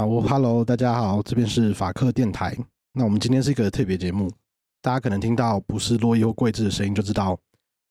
[0.00, 2.56] 好，我 Hello，大家好，这边是法克电台。
[2.94, 4.32] 那我们今天是一个特别节目，
[4.80, 7.38] 大家可能听到不是珞亦或桂枝的声音，就知道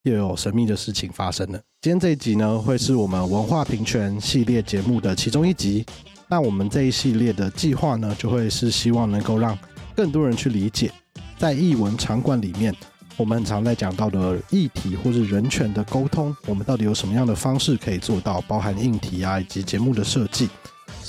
[0.02, 1.62] 又有神秘的事情发生了。
[1.82, 5.86] 今天这一集呢，会是我们文化平权系列节目的其中一集。
[6.28, 9.56] 那我们这一系列的计划呢，就会是希望能够让
[9.96, 10.92] 更多人去理解，
[11.38, 12.76] 在译文场馆里面。
[13.18, 18.42] 我们很常在讲到的议题或是人权的沟通，我们到底有什么样的方式可以做到？
[18.48, 20.50] 包含硬题啊，以及节目的设计。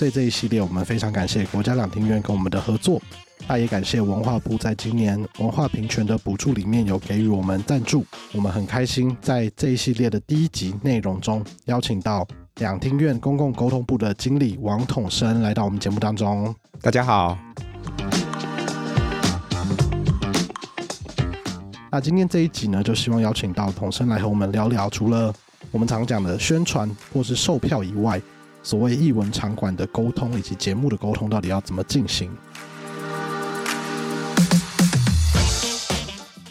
[0.00, 2.98] 所以这一系列，我们非常感谢国家两厅院跟我们的合作，
[3.46, 8.02] 那也感谢文化部在今年文化平权的补助里面有给予我们赞助。
[8.32, 12.26] 我们很开心在这一系列的第一集内容中，邀请到
[12.60, 16.54] 两厅院公共沟通部的经理王统生来到我们节目当中。
[16.80, 17.36] 大家好。
[21.92, 25.30] 那今天这一集呢，就希望邀请到统生来和我们聊聊，除了
[25.70, 28.18] 我们常讲的宣传或是售票以外，
[28.62, 32.30] 所谓艺文场馆的沟通以及节目的沟通到底要怎么进行？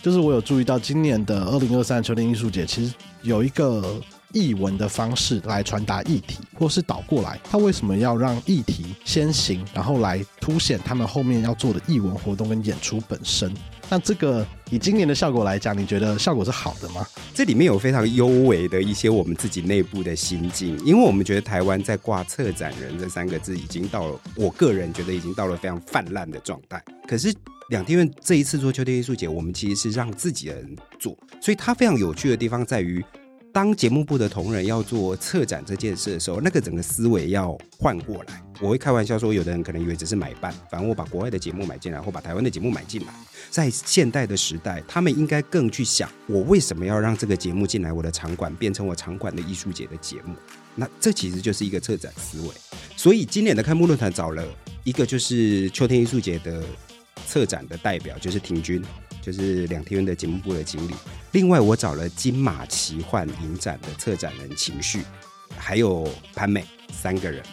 [0.01, 4.01] 就是我有注意到今年的二零二三秋天艺术节，其实有一个
[4.31, 13.53] 艺文的方式来传达议题，或是倒过来，他为什么要让议题先行，然后来凸显他们后面要做的艺文活动跟演出本身？
[13.91, 17.05] 那这个以今年的效果来讲，你觉得效果是好的吗？
[17.33, 26.79] 这里面有非常幽微的一些我们自己内部的心境，因为我们觉得台湾在挂策展人这三个字已经到了，我个人觉得已经到了非常泛滥的状态。
[27.07, 27.33] 可是
[27.69, 33.03] 两天院这一次做秋天艺术节，我们其实是让自己人做，所以它非常有趣的地方在于。
[33.51, 38.43] 当节目部的同仁要做策展这件事的时候，那个整个思维要换过来。
[38.61, 43.13] 我会开玩笑说，有的人可能以为只是买办，反正我把国外的节目买进来，或把台湾的节目买进来。
[43.49, 50.35] 在现代的时代，他们应该更去想：我为什么要让这个节目进来我的场馆，变成我场馆的艺术节的节目？
[50.75, 52.49] 那这其实就是一个策展思维。
[52.95, 54.45] 所以今年的开幕论坛找了
[54.83, 56.63] 一个就是秋天艺术节的
[57.25, 58.83] 策展的代表，就是庭君。
[59.31, 60.95] 就是两天的节目部的经理，
[61.33, 65.03] 另外我找了金马奇幻影展的策展人情绪，
[65.55, 67.43] 还有潘美三个人。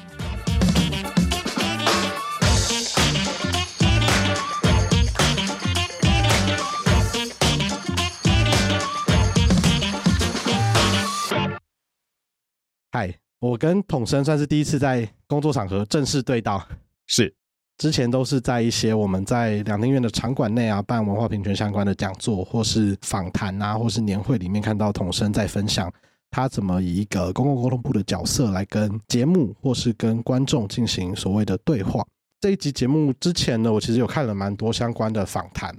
[12.90, 16.66] 嗨，我跟统生算是第一次在工作场合正式对到，
[17.06, 17.36] 是。
[17.78, 25.92] 之前都是在一些我们在两厅院的场馆内啊办文化平权相关的讲座，或是访谈啊，或是年会里面看到统生在分享
[26.30, 32.02] 他怎么以一个公共沟通部的角色来跟节目或是跟观众进行所谓的对话。
[32.40, 35.74] 这一集节目之前呢，我其实有看了蛮多相关的访谈。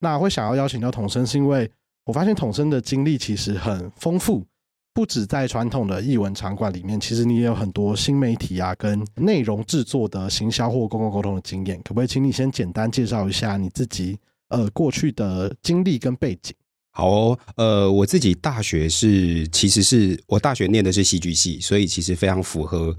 [0.00, 1.70] 那会想要邀请到统生，是因为
[2.04, 4.44] 我发现统生的经历其实很丰富。
[4.98, 11.80] 不止在传统的译文场馆里面，其实你也有很多新媒体啊，跟内容制作的行销或公共沟通的经验。
[11.84, 16.52] 可不可以请你先简单介绍一下你自己呃过去的经历跟背景？
[16.90, 22.92] 好哦，呃，我自己大学是其实是我大学念的是戏剧系，所以其实非常符合。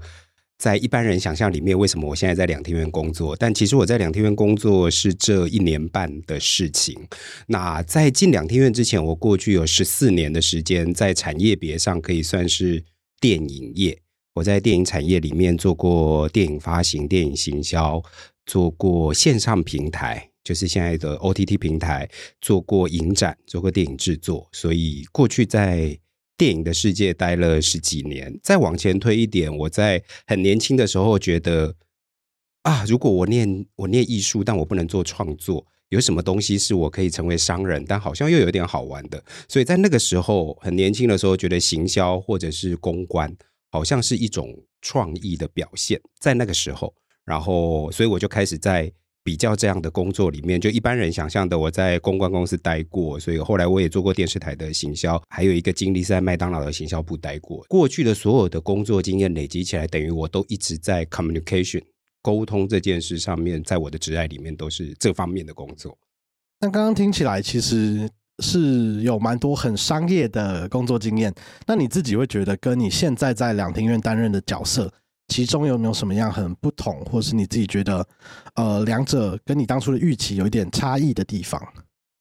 [0.60, 3.34] 在一般人想象里面，为什么我现在在两厅院工作？
[3.34, 6.94] 但其实我在两厅院工作是这一年半的事情。
[7.46, 12.84] 那在进两厅院之前，我过去有十四年的时间在产业别上可以算是
[13.18, 13.98] 电影业。
[14.34, 18.02] 我在电影产业里面做过电影发行、电影行销，
[18.44, 22.06] 做过线上平台，就是现在的 OTT 平台，
[22.38, 24.46] 做过影展，做过电影制作。
[24.52, 25.98] 所以过去在
[26.40, 31.76] 电影的世界待了十几年，再往前推一点，我在很年轻的时候觉得
[32.62, 39.22] 啊，如果我念我念艺术，但我不能做创作，有什么东西是我可以成为商人，但好像又有点好玩的。
[39.50, 43.30] 所以在那个时候，很年轻的时候，觉得行销或者是公关，
[43.70, 46.00] 好像是一种创意的表现。
[46.18, 46.94] 在那个时候，
[47.26, 48.90] 然后所以我就开始在。
[49.22, 57.64] 比较这样的工作里面，就一般人想象的，我在公关公司待过，所以后来我也做过电视台的行销，还有一个经历是在麦当劳的行销部待过。
[57.68, 61.82] 过去的所有的工作经验累积起来，等于我都一直在 communication
[62.22, 65.96] 沟通这件事上面，在我的职涯里面都是这方面的工作。
[66.60, 68.08] 那刚刚听起来其实
[68.42, 71.34] 是有蛮多很商业的工作经验，
[71.66, 74.92] 那你自己会觉得跟你现在在两厅院担任的角色？
[75.30, 78.06] 其中有没有什么样很不同，或是你自己觉得，
[78.56, 81.62] 呃，两者跟你当初的预期有一点差异的地方？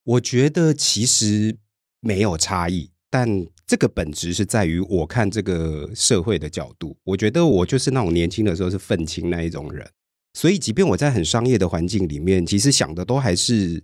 [0.04, 1.58] 我觉得其实
[2.00, 3.28] 没有差异，但
[3.66, 6.96] 这个本质是在于我看这个社会的角度。
[7.04, 9.90] 我觉得我就是那种年轻的时候是愤青那一种人，
[10.34, 13.84] 所以即便我在很商业的环境里面，其实想的都还是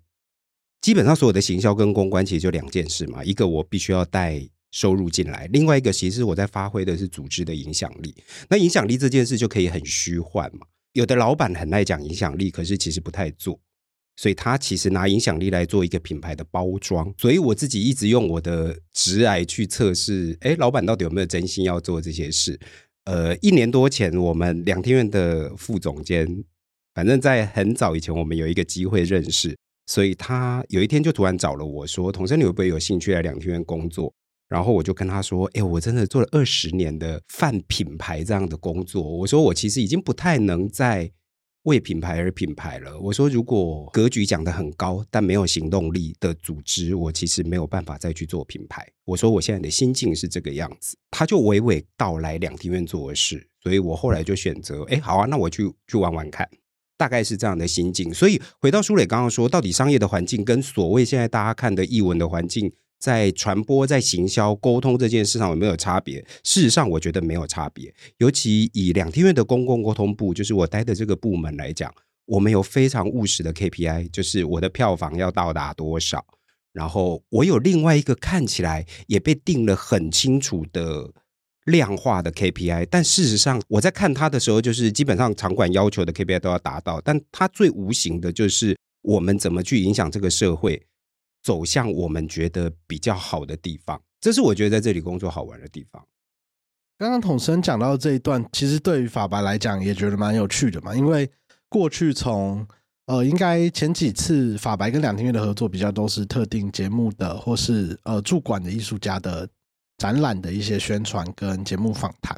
[0.81, 4.48] 基本上所有的行销跟公关其实就两件事嘛，一个我必须要带。
[4.71, 8.13] 收入进来，另外一个其实我在发挥的是组织的影响力。
[8.50, 13.59] 那影响力这件事就可以很虚幻嘛，有的老板很爱讲影响力，可是其实不太做，
[14.17, 17.13] 所以他其实拿影响力来做一个品牌的包装。
[17.17, 22.59] 所以我自己一直用我的直癌去测试，哎，老板到底有没有真心要做这些事？
[23.06, 26.44] 呃，一年多前，我们两厅院的副总监，
[26.94, 34.11] 反正在很早以前，我们有一个机会认识，所以他有一天就突然找了我说：“童生，你会不会有兴趣来两天院工作？”
[34.47, 39.01] 然后我就跟他说：“哎，我真的做了二十年的泛品牌这样的工作。
[39.01, 41.12] 我说我其实已经不太能再
[41.63, 43.00] 为品牌而品牌了。
[43.00, 48.88] 我说如果格局讲得很高，但没有行动力的组织，我其实没有办法再去做品牌。
[49.06, 50.95] 我说我现在的心境是这个样子。
[51.09, 56.47] 他就娓娓道来两厅院做的事，所以我后来就选择：哎，好啊，那我去去玩玩看。
[56.97, 58.13] 大概是这样的心境。
[58.13, 62.71] 所以回到书磊刚刚说，到底商业的环境跟所谓现在大家看的译文的环境。”
[63.06, 66.19] 在传播、在行销、沟通这件事上有没有差别？
[66.44, 67.94] 事实上，我觉得没有差别。
[68.18, 71.94] 尤其以两厅院的公共沟通部，就是我待的这个部门来讲，
[72.25, 76.25] 我们有非常务实的 KPI，就是我的票房要到达多少。
[76.74, 81.13] 然后我有另外一个看起来也被定了很清楚的
[81.66, 90.81] 量化的 KPI，但事实上我在看它的时候，就是基本上场馆要求的 KPI 都要达到，但它最无形的就是我们怎么去影响这个社会。
[91.45, 96.03] 走向我们觉得比较好的地方，这是我觉得在这里工作好玩的地方。
[96.97, 101.30] 刚刚统生讲到这一段，其实对于法白来讲也觉得蛮有趣的嘛，因为
[101.69, 102.68] 过去从
[103.06, 109.47] 呃，应该前几次法白跟两天月的合作比较都是特定节目的，或是呃驻馆的艺术家的
[110.00, 112.36] 展览的一些宣传跟节目访谈，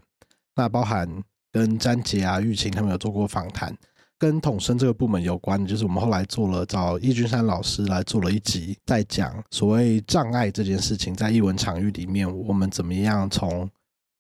[0.54, 1.10] 那包含
[1.54, 3.74] 跟詹杰啊、玉琴他们有做过访谈。
[4.20, 13.70] 跟统生这个部门有关的，就是我们后来做了找易君山老师来做了一集，在讲所谓障碍这件事情，在艺文场域里面，我们怎么样从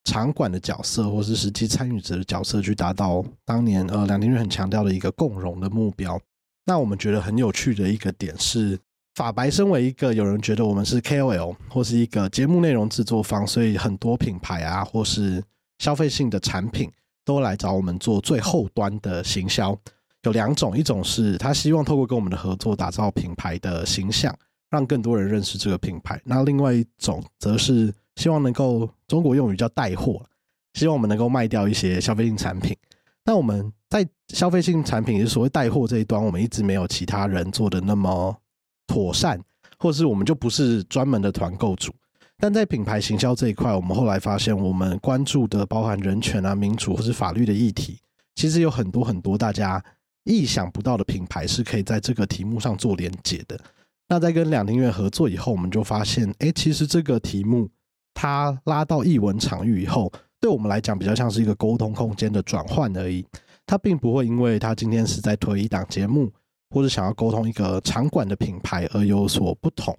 [0.03, 6.19] 场馆的角色，或是实际参与者的角色，去达到当年呃两厅院很强调的一个共融的目标。
[6.65, 8.77] 那我们觉得很有趣的一个点是，
[9.15, 15.43] 法白身为一个有人觉得我们是 KOL 或是一个节目内容制作方，所以很多品牌啊，或是
[15.79, 16.91] 消费性的产品。
[17.27, 19.77] 都来找我们做最后端的行销，
[20.23, 24.33] 有两种，一种是他希望透过跟我们的合作，打造品牌的形象，
[24.69, 30.25] 让更多人认识这个品牌；那另外一种则是希望能够中国用语叫带货，
[30.75, 32.73] 希望我们能够卖掉一些消费性产品。
[33.25, 38.33] 那我们在消费性产品，也是所谓带货这一端，我们一直没有其他人做的那么
[38.87, 39.37] 妥善，
[39.77, 41.93] 或是我们就不是专门的团购主。
[42.39, 47.99] 但在品牌行销这一块，我们后来发现，我们关注的包含人权啊、民主或是法律的议题，
[48.35, 49.83] 其实有很多很多大家
[50.23, 53.59] 意想不到的品牌是可以在这个题目上做连结的。
[54.07, 57.67] 那在跟两厅院合作以后，我们就发现，哎，其实这个题目
[58.13, 63.25] 它拉到艺文场域以后，对我们来讲比较像是一个沟通空间的转换而已。
[63.65, 66.31] 它并不会因为它今天是在推一档节目，
[66.69, 69.93] 或者想要沟通一个场馆的品牌而有所不同。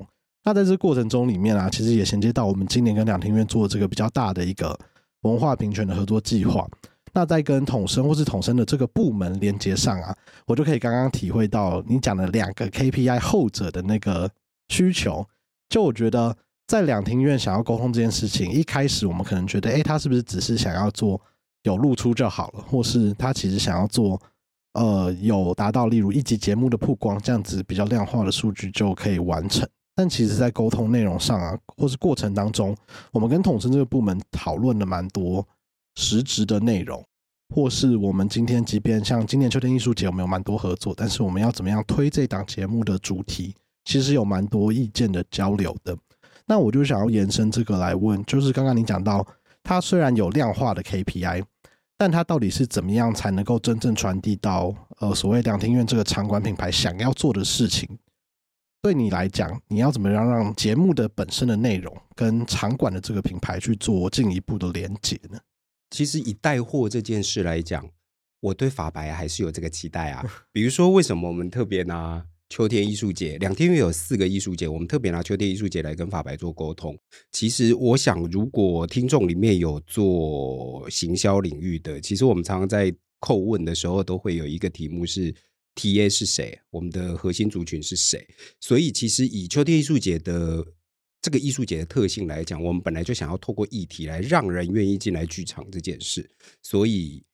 [0.45, 4.79] 那在这过程中里面啊，其实也衔接到我们今年跟两厅院做这个比较大的一个
[5.23, 6.67] 文化平权的合作计划。
[7.13, 10.15] 那在跟统生或是统生的这个部门连接上啊，
[10.47, 14.31] 我就可以刚刚体会到你讲的两个 KPI 后者的那个
[14.69, 15.27] 需求。
[15.69, 16.35] 就我觉得，
[16.67, 21.21] 在两厅院想要沟通这件事情，一开始我们可能觉得，哎，他是不是只是想要做
[21.65, 24.21] 有露出就好了，或是他其实想要做
[24.75, 29.69] 呃有达到例如一集节目的曝光这样子比较量化的数据就可以完成。
[29.99, 32.73] 但其实，在沟通内容上啊，或是过程当中，
[33.11, 35.45] 我们跟统称这个部门讨论了蛮多
[35.97, 37.05] 实质的内容，
[37.53, 43.53] 或是我们今天即便像今年秋天艺术节，我们有蛮多合作，但是我们要怎么样推这档节目的主题，
[43.87, 45.99] 其实有蛮多意见的交流的。
[46.47, 49.27] 那我就想要延伸这个来问，就是刚刚你讲到，
[49.65, 51.43] 它虽然有量化的 KPI，
[51.97, 57.89] 但它到底是怎么样才能够真正传递到呃所谓两厅院这个场馆品牌想要做的事情？
[58.81, 65.39] 对你来讲，你要怎么样让节目的本身的内容跟场馆的这个品牌去做进一步的连接呢？
[65.91, 67.85] 其实以带货这件事来讲，
[68.41, 70.25] 我对法白还是有这个期待啊。
[70.53, 73.37] 比如说，为什么我们特别拿秋天艺术节？
[73.39, 76.97] 两天，又有四个艺术节，我们特别拿秋天艺术节来跟法白做沟通。
[77.33, 85.35] 其实，我想，如果听众里面有做行销领域的，其实我们常常在叩问的时候，都会有一个题目是。
[85.79, 86.59] TA 是谁？
[86.71, 88.27] 我们的核心族群是谁？
[88.59, 90.67] 所以，其实以秋天艺术节的
[91.23, 96.29] 这个艺术节的特性来讲，我们本来就想要透过议题来让人愿意进来剧场这件事。
[96.63, 97.25] 所以，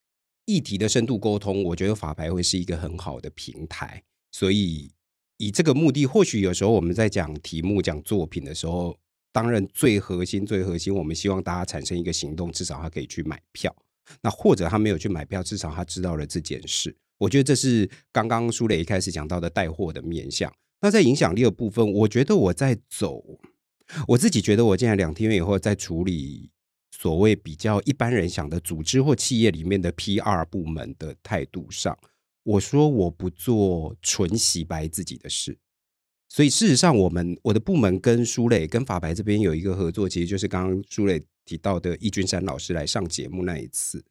[0.45, 4.05] 议题的深度沟通，我觉得法牌会是一个很好的平台。
[4.31, 4.93] 所以，
[5.39, 8.99] 以这个目的，或许有时候我们在讲题目、讲作品的时候，
[9.33, 13.75] 当然最核心、最核心，我们希望大家产生一个行动，至少他可以去买票。
[14.21, 16.95] 那或者他没有去买票，至少他知道了这件事。
[17.19, 20.53] 我觉得这是刚刚书磊一开始讲到的带货的面向。
[20.81, 23.41] 那在影响力的部分，我觉得我在走，
[24.09, 26.51] 我自己觉得我进来两天以后，在处理
[26.91, 31.97] 所谓比较一般人想的组织或企业里面的 PR 部门的态度上，
[32.43, 35.59] 我说我不做纯洗白自己的事。
[36.29, 44.05] 所以事实上，我们我的部门跟书磊跟法白这边有一个合作，其实就是刚刚书磊提到的易君山老师来上节目那一次。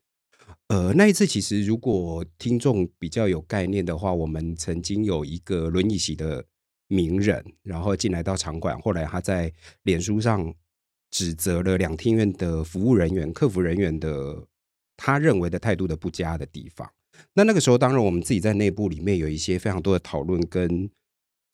[0.67, 6.45] 呃，那一次其实如果听众比较有概念的话，我们曾经有一个轮椅席的
[6.87, 9.51] 名人，然后进来到场馆，后来他在
[9.83, 10.53] 脸书上
[11.11, 14.47] 指责了两厅院的服务人员、客服人员的
[14.97, 16.91] 他认为的态度的不佳的地方。
[17.33, 20.89] 那那个时候，当然我们自己在内部里面有一些非常多的讨论跟。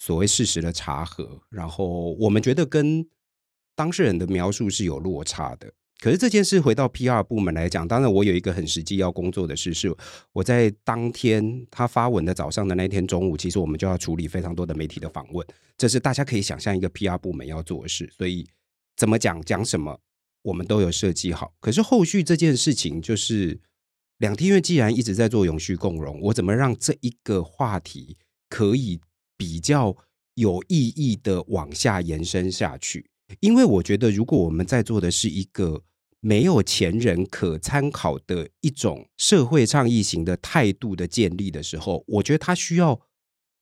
[0.01, 3.05] 所谓事实的查核，然后我们觉得跟
[3.75, 5.74] 当事人的描述是有落差的。
[6.00, 9.94] 可是这件事回到 PR 部门来讲，当然我有一个很实际要工作的事，是
[10.32, 15.46] 我在当天他发文的早上的那天中午，其实我们就要处理非常多的媒体的访问，
[15.77, 18.10] 这是大家可以想象一个 PR 部门要做的事。
[18.18, 18.48] 所以
[18.96, 20.00] 怎么讲讲什么，
[20.44, 21.53] 我们都有设计好。
[21.60, 23.60] 可是后续这件事情，就是
[24.20, 29.01] 两厅院既然一直在做永续共融，我怎么让这一个话题可以
[29.36, 29.98] 比较
[30.36, 33.09] 有意义的往下延伸下去，
[33.39, 35.83] 因为我觉得，如果我们在做的是一个
[36.19, 43.00] 没有前人可参考的一种社会倡议型的态度的建立的时候，我觉得它需要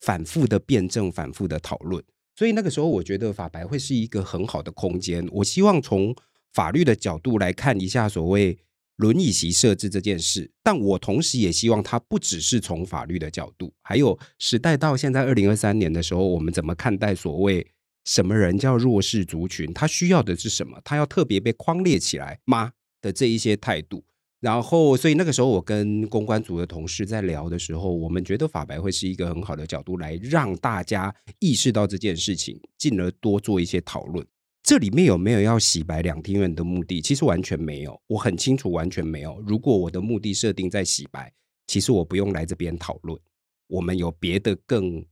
[0.02, 2.04] 反复的辩证、反复的讨论。
[2.36, 5.28] 所以那个时候，我觉得法白会是一个很好的空间。
[5.32, 6.16] 我希望从
[6.54, 8.60] 法律的角度来看一下所谓。
[8.98, 17.64] 轮椅席设置这件事，但我同时也希望它不只是从法律的角度，还有时代到现在二零二三年的时候，我们怎么看待所谓
[18.08, 19.74] 什么人叫弱势族群？
[19.74, 20.80] 他需要的是什么？
[20.86, 22.72] 他要特别被框列起来吗？
[23.02, 24.06] 的这一些态度。
[24.40, 34.26] 然后，所以那个时候我跟公关组的同事在聊的时候，我们觉得法白会是一个很好的角度，来让大家意识到这件事情，进而多做一些讨论。
[34.64, 37.02] 这里面有没有要洗白两厅院的目的？
[37.02, 39.44] 其实完全没有，我很清楚，完全没有。
[39.46, 41.34] 如果我的目的设定在洗白，
[41.66, 43.20] 其实我不用来这边讨论。
[43.68, 45.06] 我们有别的更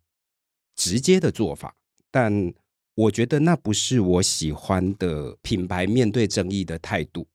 [0.78, 1.76] 直接的做法，
[2.10, 2.54] 但
[2.96, 7.28] 我觉得那不是我喜欢的品牌面对争议的态度。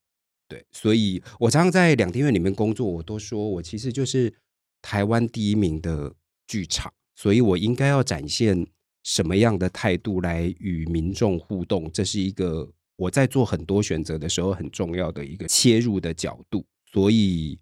[0.47, 4.33] 对，所以我常常在两天院里面工作，我都说我其实就是
[4.81, 6.13] 台湾第一名的
[6.47, 8.67] 剧场，所以我应该要展现。
[9.03, 11.91] 什么样的态度来与民众互动？
[11.91, 16.63] 这是一个我在做很多选择的时候很重要的一个切入的角度。
[16.93, 17.57] 所以，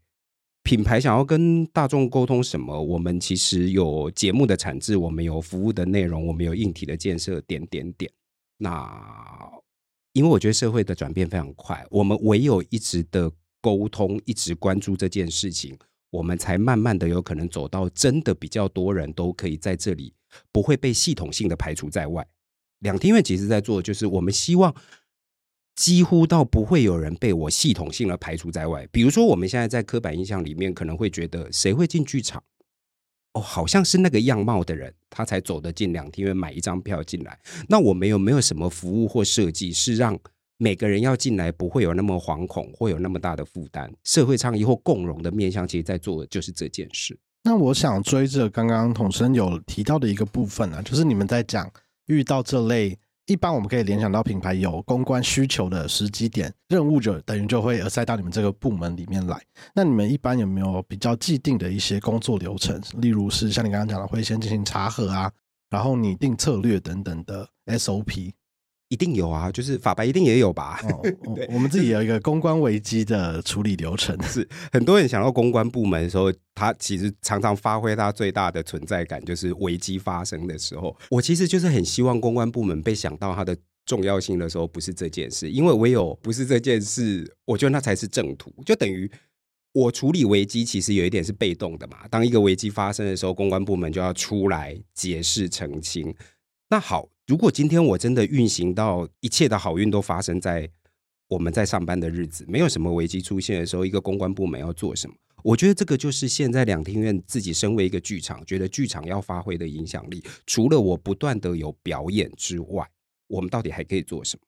[0.70, 2.80] 品牌想要跟大众沟通什么？
[2.80, 8.12] 我们其实有节目的产制，我们有服务的内容，我们有硬体的建设，点点点。
[8.60, 9.52] 那
[10.14, 15.76] 因为我觉得社会的转变非常快，我们唯有一直的沟通，一直关注这件事情，
[16.12, 20.14] 我们才慢慢的有可能走到真的比较多人都可以在这里。
[20.52, 22.24] 不会被系统性的排除在外。
[22.82, 24.72] 两厅院其实在做就是，我们希望
[25.80, 28.86] 几乎到不会有人被我系统性的排除在外。
[28.92, 32.44] 比如说，我们现在在刻板印象里面，可能会觉得谁会进剧场？
[33.32, 37.40] 哦，好像是那个样貌的人，他才走得进两厅院买一张票进来。
[37.70, 40.20] 那我们有没有什么服务或设计，是让
[40.58, 43.90] 每个人要进来不会有那么惶恐，会有那么大的负担？
[44.04, 47.18] 社会倡议或共融的面向，其实在做的就是这件事。
[47.44, 51.72] 那我想追着刚刚统生有提到的一个部分啊，就是你们在讲
[52.08, 59.40] 遇到这类一般我们可以联想到品牌有公关需求的时机点，任务就等于就会塞到你们这个部门里面来。
[59.76, 62.82] 那你们一般有没有比较既定的一些工作流程？
[62.98, 65.32] 例如是像你刚刚讲的，会先进行查核啊，
[65.70, 68.32] 然后拟定策略等等的 SOP。
[68.90, 70.80] 一定有啊，就是法白一定也有吧？
[70.84, 71.02] 哦，
[71.54, 74.20] 我们自己有一个公关危机的处理流程。
[74.26, 80.96] 是很多人想到公关部门的时候，他其实常常发挥他最大的存在感，就是危机发生的时候。
[81.12, 83.56] 我其实就是很希望公关部门被想到它的
[83.86, 88.52] 重要性的时候，不是这件事，因为唯有不是这件事，我觉得那才是正途。
[88.66, 89.10] 就等于
[89.72, 92.08] 我处理危机，其实有一点是被动的嘛。
[92.10, 96.16] 当一个危机发生的时候，公关部门就要出来解释澄清。
[96.72, 97.08] 那好。
[97.30, 100.68] 如果今天我真的运行到一切的好运都发生在
[101.28, 105.16] 我们在上班的日子，没有什么危机出现的时候，一个公关部门要做什么？
[105.44, 112.90] 我觉得这个就是现在两厅院自己身为一个剧场，觉得剧场要发挥的影响力，除了我不断的有表演之外，
[113.28, 114.42] 我们到底还可以做什么？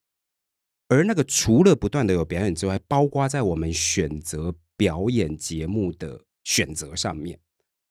[0.87, 7.39] 而那个除了不断的有表演之外，包括在我们选择表演节目的选择上面，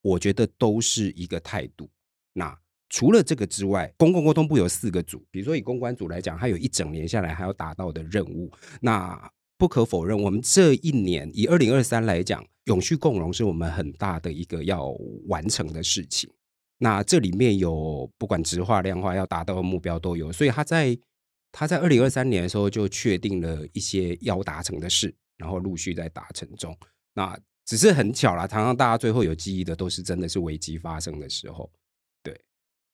[0.02, 1.88] 我觉得都是一个态度。
[2.32, 2.58] 那。
[2.90, 8.50] 除了这个之外，公共沟通部有四个组，比如说以公关组来讲，它有一整年下来还要达到的任务。
[8.80, 14.88] 那不可否认，我们这一年以二零二三来讲，永续共融是我们很大的一个要
[15.28, 16.28] 完成的事情。
[16.78, 20.98] 那这里面有不管直化、量化要达到的目标都有，所以他在
[21.52, 26.76] 他在二零二三年的时候就确定了一些要达成的事，然后陆续在达成中。
[27.14, 31.70] 那只是很巧啦，常常大家最后有记忆的都是真的是危机发生的时候。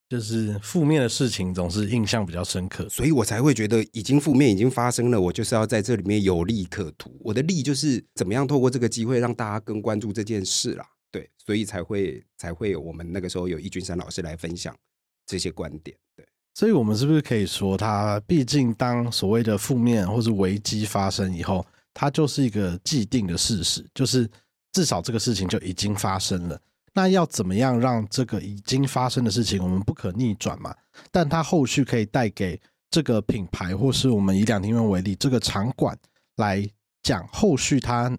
[0.08, 7.10] 就是负面的事情总是印象比较深刻，所以我才会觉得已经负面已经发生了，我就是要在这里面有利可图。
[7.20, 10.86] 我的利就是怎么样透过这个机会让大家更关注这件事啦。
[11.10, 14.76] 对，所以才会才会有我们那个时候有易君山老师来分享
[15.26, 15.96] 这些观点。
[16.14, 24.30] 对，所以我们是不是可以说，它毕竟当所谓的负面或是危机发生以后，它就是一个既定的事实，就是
[24.72, 26.60] 至少这个事情就已经发生了。
[26.96, 30.74] 那要怎么样让这个已经发生的事情我们不可逆转嘛？
[31.12, 32.58] 但它后续可以带给
[32.90, 35.94] 这个品牌，或是我们以两厅院为例，这个场馆
[36.36, 36.66] 来
[37.02, 38.16] 讲，后续它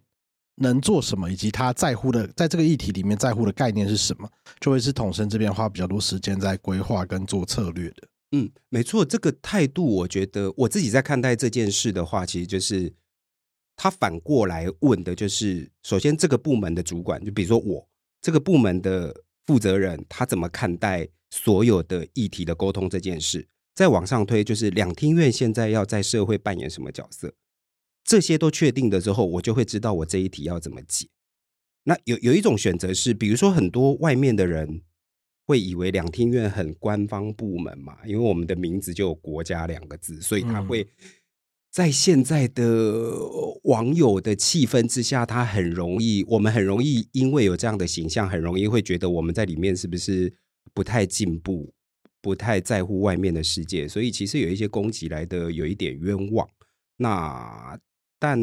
[0.58, 4.30] 能做什么，以及他在乎的，在这个议题里面在乎的概念是什么，
[4.60, 8.08] 就会是统生这边花比较多时间在规划跟做策略的。
[8.34, 12.94] 嗯，没错，这个态度，我觉得我自己在看待这件事的话，其实就是
[13.76, 17.88] 他反过来问的，就是首先这个部门的主管，就比如说我。
[18.22, 23.48] 这个部门的负责人，他怎么看待所有的议题的沟通这件事？
[23.74, 27.34] 再往上推，就是两厅院现在要在社会扮演什么角色？
[28.04, 31.08] 这些都确定了之后，我就会知道我这一题要怎么解。
[31.84, 34.82] 那有有一种选择是，比如说很多外面的人
[35.46, 40.88] 会以为两厅院很官方部门嘛，因为我们的名字就有“国家”两个字，所以他会。
[41.78, 43.14] 在现在的
[43.66, 50.34] 网友的气氛之下，他很容易，我们很容易因为有这样的形象，很容易会觉得我们在里面是不是
[50.74, 51.72] 不太进步，
[52.20, 56.50] 不太在乎外面的世界，所以其实有一些攻击来的有一点冤枉。
[56.98, 57.80] 那
[58.18, 58.40] 但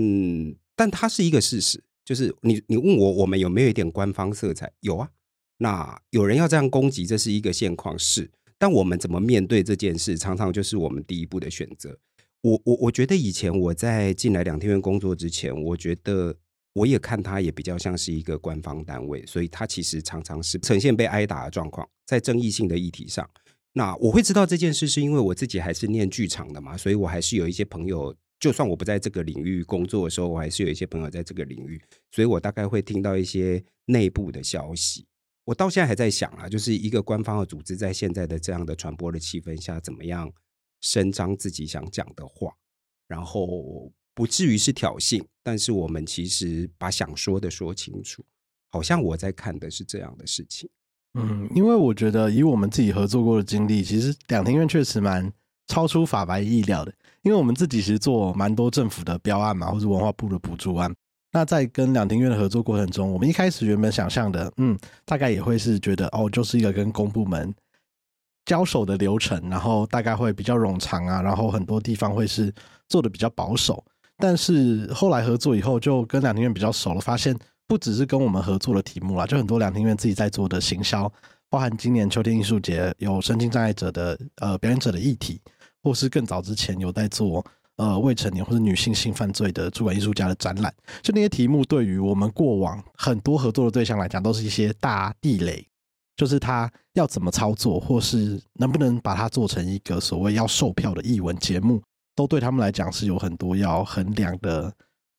[0.76, 4.70] 但它是一个事实，就是你你问我我们有没有一点官方色彩？
[4.78, 5.10] 有啊。
[5.58, 11.98] 那有人要这样攻击，这是一个现况是，但我们怎么面对这件事，常常就是我们第一步的选择。
[12.44, 16.36] 我我我觉得以前我在进来两天院工作之前，我觉得
[16.74, 23.26] 我也看他也比较像是一个官方单位，所以他其实常常是呈现被挨打的状况，在争议性的议题上。
[23.72, 31.80] 那我会知道这件事，是因为我自己还是念剧场的嘛，所以我还是有一些朋友，就算我不在这个领域工作的时候，我还是有一些朋友在这个领域，
[32.10, 35.06] 所以我大概会听到一些内部的消息。
[35.46, 40.30] 我到现在还在想啊，就是一个官方的组织在现在的这样的传播的气氛下，怎么样？
[40.84, 42.52] 伸张自己想讲的话，
[43.08, 48.22] 然后不至于是挑衅，但是我们其实把想说的说清楚，
[48.70, 50.68] 好像我在看的是这样的事情。
[51.18, 55.32] 嗯，因为我觉得以我们自己合作过的经历，其实两厅院确实蛮
[55.68, 56.92] 超出法白意料的。
[57.22, 60.94] 因为我们自己其实做蛮多政府的标案嘛，或是文化部的补助案。
[61.32, 67.52] 那在跟两厅院的合作过程中，我们一开始原本想象的，嗯，大概也会是觉得哦，就是一个跟公部门。
[68.44, 72.52] 交手的流程，然后大概会比较冗长啊，然后很多地方会是
[72.88, 73.82] 做的比较保守。
[74.18, 81.10] 但是后来合作以后，就跟两厅院比较熟了，发现不只是跟我们合作的题目啦，就很多两厅院自己在做的行销，
[81.50, 85.40] 包含今年秋天艺术节有身心障碍者的呃表演者的议题，
[85.82, 87.44] 或是更早之前有在做
[87.76, 95.66] 呃未成年或者女性性犯罪的驻馆艺术家的展览，就那些题目对于我们过往很多合作的对象来讲，都是一些大地雷。
[96.16, 101.82] 就是他要怎么操作，或是能不能把它做成一个所谓要售票的译文节目，
[102.14, 104.72] 都对他们来讲是有很多要衡量的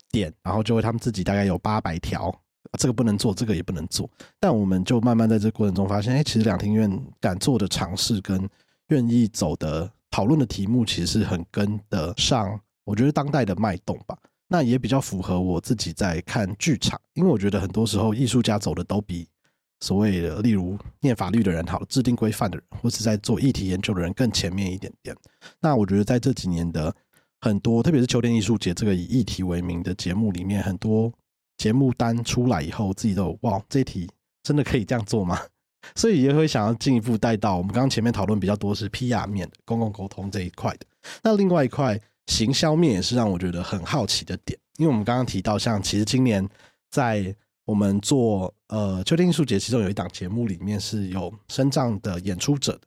[0.09, 0.33] 点。
[0.41, 2.33] 然后就会他们自己大概有八百条，
[2.79, 4.09] 这个不能做，这个也不能做。
[4.39, 8.47] 但我们就慢慢在这个过程中发现，哎，其实两厅院敢做的尝试跟
[8.87, 14.17] 愿意走的讨论的题目，其实很跟得上，我觉得当代的脉动吧。
[14.47, 19.27] 那也比较符合我自己在看剧场，因为我觉得很多时候艺术家走的都比。
[19.85, 25.15] 所谓的，例如念法律的人，好，制定规范的人，或是在做议题研究的人更前面一点点。
[25.59, 26.91] 那我觉得在这几年的
[27.39, 31.13] 很多，特别是秋天艺术节这个以议题为名的节目里面，很多
[31.57, 34.09] 节目单出来以后，自己都有哇，这一题
[34.41, 35.39] 真的可以这样做吗？
[35.93, 40.87] 所以也会想要进一步带到我们刚刚前面讨论比较多是 PR 面的公共沟通这一块的。
[41.21, 46.49] 那另外一块行销面也是让我觉得很好奇的点，因为我们刚刚提到，像其实今年
[46.89, 52.81] 在我们做呃秋天艺术节，其中有一档节目里面是有身障的演出者的。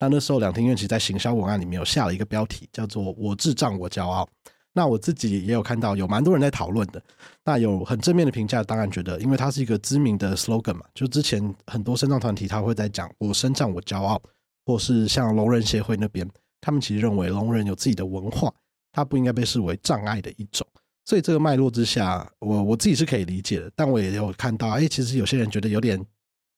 [0.00, 4.28] 那那时候两厅院其实在行销文案里面有下了一个标题，叫做“我智障我骄傲”。
[4.74, 7.00] 那我自己也有看到有蛮多人在讨论的。
[7.44, 14.20] 那有很正面的评价，当然觉得，因为它是一个知名的 slogan 嘛，就之前很多身障团体他会在讲“我身障我骄傲”，
[14.64, 16.26] 或是像聋人协会那边，
[16.60, 18.50] 他们其实认为聋人有自己的文化，
[18.92, 20.66] 它不应该被视为障碍的一种。
[21.04, 23.70] 所以这个脉络之下，我我自己是可以理解的。
[23.74, 26.00] 但我也有看到，哎，其实有些人觉得有点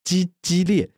[0.05, 0.89] 激激烈，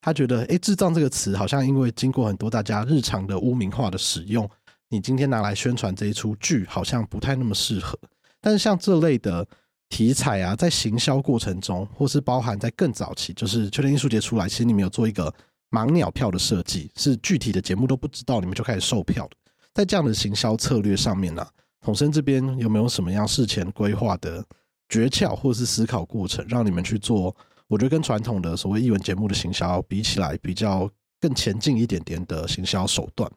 [0.00, 4.48] 他觉得，哎，智障这个词好像因为经过很多大家日常的污名化的使用，
[4.88, 7.98] 你今天拿来宣传这一出剧，好像不太那么适合。
[8.40, 9.46] 但是像这类的
[9.88, 15.32] 题材啊，在行销过程中，或是包含在更早期，就是秋天艺术节出来，其实你们有做一个
[15.70, 19.28] 盲鸟票的设计，是具体的节目都不知道，你们就开始售票。
[19.74, 24.44] 在这样的行销策略上面呢、啊，统生这边有没有什么样事前规划的
[24.88, 27.34] 诀窍，或是思考过程，让你们去做？
[27.68, 33.30] 我觉得跟传统的所谓艺文节目的行销比起来，比较更前进一点点的行销手段。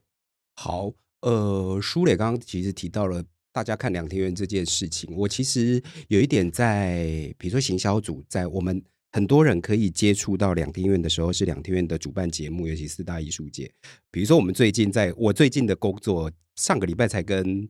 [0.55, 3.23] 好，呃，书磊刚刚其实提到了。
[3.51, 13.69] 大家看两天院这件事情，我其实有一点在，比如说行销组，在我们很多人可以接触到两厅院的时候，是两厅院的主办节目，尤其四大艺术节。
[14.11, 17.67] 比如说，我们最近在我最近的工作，上个礼拜才跟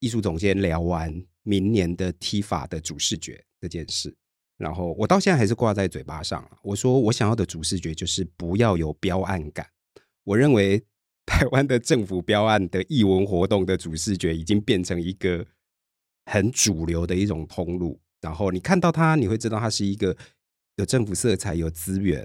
[0.00, 4.14] 艺术总监聊完明年的 TIFA 的主视觉这件事，
[4.56, 6.48] 然后我到现在还是挂在嘴巴上。
[6.62, 9.66] 我说我想要的主视觉就是不要有标案感，
[10.24, 10.84] 我认为。
[11.26, 15.44] 台湾的政府标案的艺文活动的主视觉已经变成一个
[16.26, 20.16] 很主流的一种通路，然后你看到它，你会知道它是一个
[20.76, 22.24] 有政府色彩、有资源，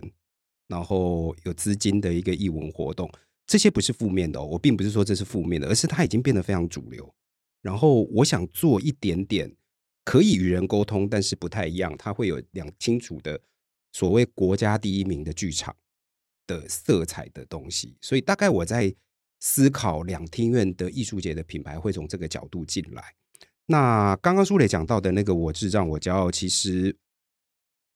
[0.67, 3.11] 然后有资金的一个艺文活动。
[3.47, 7.11] 这些不是负面的哦，我并不是说这是负面的，而是它已经变得非常主流。
[7.61, 9.55] 然后我想做一点点
[10.03, 13.41] 可以与人沟通，但是不太一样，它会有两清楚的
[13.91, 15.75] 所谓国家第一名的剧场。
[16.47, 18.93] 的色彩的东西，所以大概我在
[19.39, 23.15] 思考两厅院的艺术节的品牌会从这个角度进来。
[23.67, 26.97] 那刚刚书磊讲到的那个“我智障我骄傲”，其实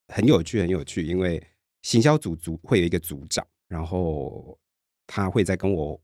[0.07, 1.05] 很有趣，很有趣。
[1.05, 1.45] 因为
[1.81, 4.57] 行销组组会有一个组长，然后
[5.05, 5.99] 他会在跟我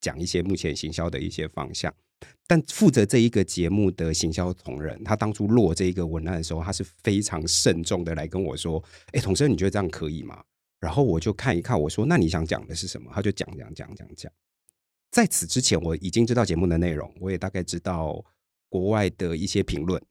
[0.00, 1.94] 讲一些目前行销的一些方向。
[2.46, 8.82] 但负责这一个节目的行销同仁，他当初落这一个文案的时候，他是非常慎重的来跟我说
[9.12, 10.42] ：“哎，统生，你觉得这样可以吗？”
[10.80, 14.30] 然后我就看一看，我说：“那你想讲的是什么？”他就讲讲讲讲讲。
[15.10, 18.22] 在此之前，我已经知道节目的内容，我也大概知道
[18.68, 20.02] 国外的一些评论。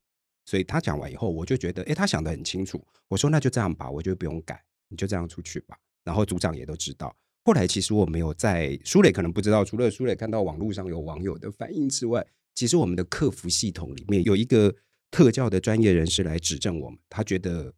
[0.45, 2.83] 所以他讲完以后，我就觉得，哎，他想得很清楚。
[3.07, 7.15] 我说：“那就这样吧，我就不用改，你就这样出去吧。”然后组长也都知道。
[7.43, 14.75] 后来其实我没有在书磊可能不知道，除了书磊看到网络上有网友的反应之外，其实我们的客服系统里面有一个
[15.09, 17.73] 特教的专业人士来指正我们，他觉得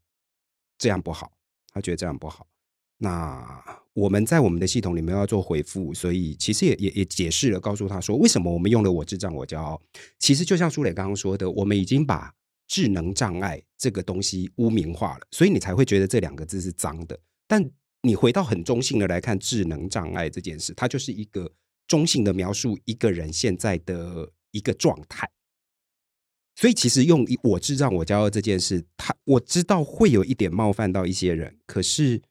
[0.78, 1.32] 这样不好，
[1.72, 2.48] 他觉得这样不好。
[2.98, 9.82] 那我们在我们的系统里面要做回复，所以其实也也也解释了，告诉他说为什么我们用了“我智障我骄傲”。
[10.20, 12.34] 其实就像书磊刚刚说的，我们已经把
[12.68, 17.20] 智能障碍这个东西污名化了，所以你才会觉得这两个字是脏的。
[17.48, 17.70] 但
[18.02, 21.52] 你回到很中性的来看，智能障碍这件事，它就是一个
[21.88, 25.30] 中性的描述一个人现在的一个状态。
[26.56, 32.22] 所以其实用“我智障我骄傲”这件事，他我知道会有一点冒犯到一些人，可是。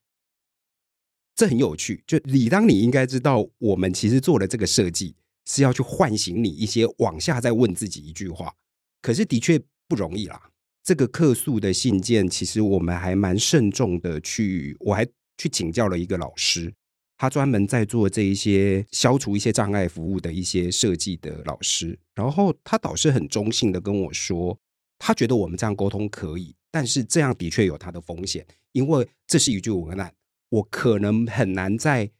[1.37, 8.55] 这很有趣，就理当你应该知道，我们其实做的这个设计是要去唤醒你一些往下再问自己一句话。
[9.01, 10.51] 可是的确不容易啦。
[10.83, 15.07] 这个客诉的信件，其实我们还蛮慎重的去，我还
[15.41, 16.71] 去请教了一个老师，
[17.17, 21.99] 他专门在做这一些消除一些障碍服务的一些设计的老师。
[22.15, 24.59] 然后他导师很中性的跟我说，
[24.99, 30.13] 他觉得我们这样沟通可以，但是这样的确有它的风险，因为这是一句文案。
[30.51, 32.11] 我可能很难在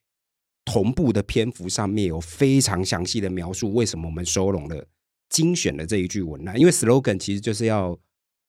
[0.65, 4.87] 同步的篇幅上面有非常详细的描述为什么我们收拢了
[5.29, 7.99] 精选的这一句文案，因为 slogan 其实就是要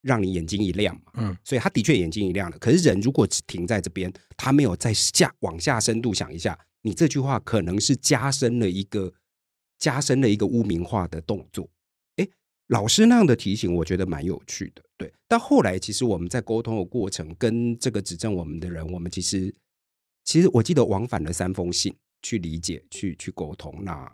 [0.02, 2.58] 让你眼睛一亮嘛，嗯，所以他的确眼睛一亮了。
[2.60, 9.14] 可是人如果只停在这边，他没有再下往下深度想一下，你这句话可能是加深了一个
[9.78, 11.70] 加深了一个污名化的动作。
[12.18, 12.30] 诶，
[12.68, 15.14] 老师那样的提醒，我觉得蛮有趣的，对。
[15.28, 19.54] 但后来其实我们在沟通的过程，跟这个指正我们的人，我们其实。
[20.24, 23.76] 其实我记得往返了三封信去理解、去去沟通。
[23.82, 24.10] 那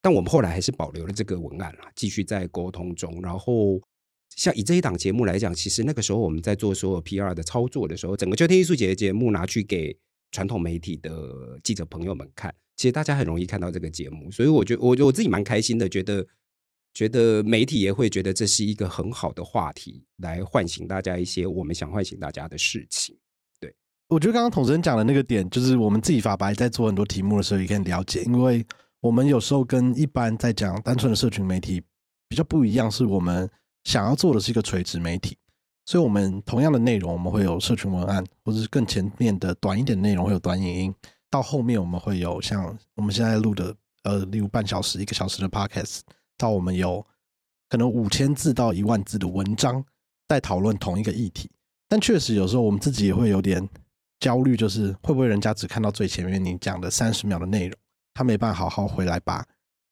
[0.00, 3.20] 但我们后来还是保留了这个文案啦，继续在沟通中。
[3.20, 3.78] 然后
[4.36, 9.96] 像以这一档节目来讲，其实那个时候我们在做所有 PR 的操作的时候，整个秋天艺术节的节目拿去给
[10.30, 14.30] 传统媒体的记者朋友们看，其实大家很容易看到这个节目。
[14.30, 16.26] 所以我觉得，我我自己蛮开心的，觉得
[16.94, 23.16] 觉得媒体也会觉得这是一个很好的话题，来唤醒大家一些我们想唤醒大家的事情。
[23.60, 23.74] 对
[24.08, 28.64] 我觉得刚刚统生讲的那个点，就是我们自己法白在做很多题目的时候也可以了解，因为
[29.00, 31.82] 我们有时候跟一般在讲单纯的社群媒体
[32.28, 33.50] 比较不一样，是我们
[33.84, 35.36] 想要做的是一个垂直媒体，
[35.84, 40.94] 所以我们同样的内容，我们会有社群文案，或者是更前面的短一点内容会有短影音，
[41.30, 46.00] 到后面我们会有像我们现在录的呃，例如半小时、一个小时的 podcast，
[46.36, 47.04] 到我们有
[47.68, 49.84] 可能五千字到一万字的文章
[50.28, 51.50] 在讨论同一个议题。
[51.88, 53.68] 但确实有时候我们自己也会有点
[54.20, 57.76] 焦虑，就是会不会人家只看到最前面你讲的三十秒的内容，
[58.14, 59.44] 他没办法好好回来把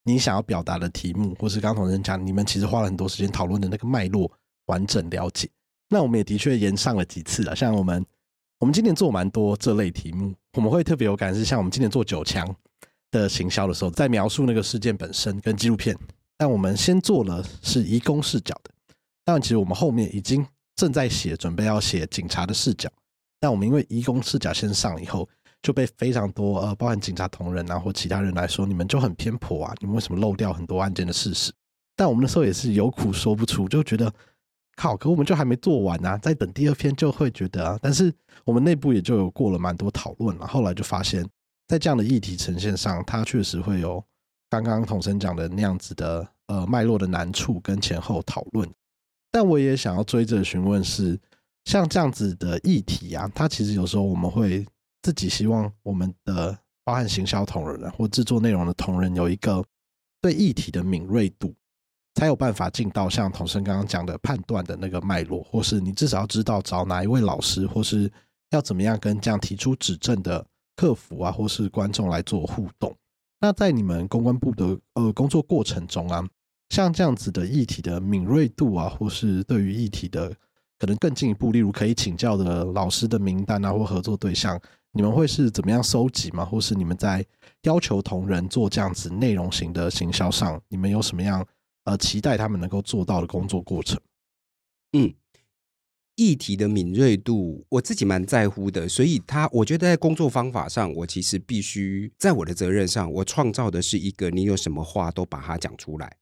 [0.05, 4.31] 你想要表达的题目，或是刚同人讲你们其实花了很多时间讨论的那个脉络
[4.67, 5.49] 完整了解。
[5.89, 8.05] 那我们也的确延上了几次了，像我们
[8.59, 12.47] 我们今年做蛮多这类题目，我们会特别有感是像我们今年做九枪
[13.11, 15.97] 的行销的时候，在描述那个事件本身跟纪录片，
[16.39, 18.71] 但我们先做了是移工视角的，
[19.25, 22.89] 但其实我们后面已经正在写，准备要写警察的视角，
[23.41, 25.29] 但我们因为移工视角先上以后，
[25.63, 31.53] 就被非常多呃，包含警察同仁啊或其他人来说，你们就很偏颇啊，你们为什么漏掉很多案件的事实？
[31.97, 34.13] 但我们那时候也是有苦说不出，就觉得
[34.77, 38.13] 靠，可我们就还没做完啊，在等第二篇就会觉得啊，但是
[38.45, 41.25] 我们内部也就有过了蛮多讨论了，后来就发现。
[41.69, 44.05] 在这样的议题呈现上，它确实会有
[44.49, 48.69] 刚刚统生讲的那样子的呃脉络的难处跟前后讨论。
[49.31, 51.17] 但我也想要追着询问是，
[51.67, 54.67] 像这样子的议题啊，它其实有时候我们会
[55.03, 59.65] 自己希望我们的包含行销同仁或制作内容的同仁有一个
[60.21, 61.55] 对议题的敏锐度，
[62.15, 68.11] 才有办法进到像统生刚刚讲的判断的那个脉络，或是你至少要知道找哪一位老师，或是
[68.51, 70.47] 要怎么样跟这样提出指正的。
[70.77, 72.97] 客服啊，或是观众来做互动。
[73.39, 76.27] 那在你们公关部的呃工作过程中啊，
[76.71, 80.35] 像这样子的议题的敏锐度啊，或是对于议题的
[80.79, 84.59] 可能更进一步，例如可以请教的老师的名单啊，或合作对象，
[84.93, 86.45] 你们会是怎么样收集吗？
[86.45, 87.25] 或是你们在
[87.63, 91.47] 要求同仁做这样子内容型的行销上，你们有什么样
[91.85, 94.01] 呃期待他们能够做到的工作过程？
[94.93, 95.15] 嗯。
[96.17, 106.19] 议题的敏锐度，我自己蛮在乎的，所以他我觉得在工作方法上，我其实必须在我的责任上，我创造的是一个你有什么话都把它讲出来，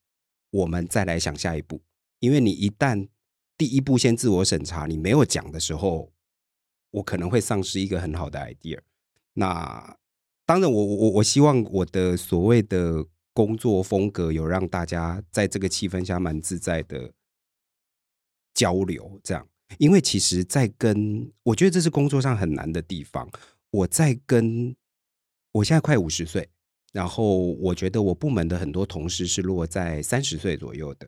[0.53, 1.83] 我们再来想下一步。
[2.21, 3.09] 因为你一旦
[3.57, 6.13] 第一步先自我审查，你没有讲的时候，
[6.91, 8.79] 我可能会丧失一个很好的 idea。
[9.35, 9.97] 那
[10.47, 17.13] 当然我，我我我希望我的所谓的工作风格有让大家在这个气氛下蛮自在的
[18.55, 19.47] 交流，这样。
[19.77, 23.31] 因为其实，在跟我觉得这是工作上很难的地方。
[23.71, 24.75] 我在跟
[25.53, 26.49] 我现在快五十岁，
[26.93, 31.07] 然后我觉得我部门的很多同事是落在三十岁左右的。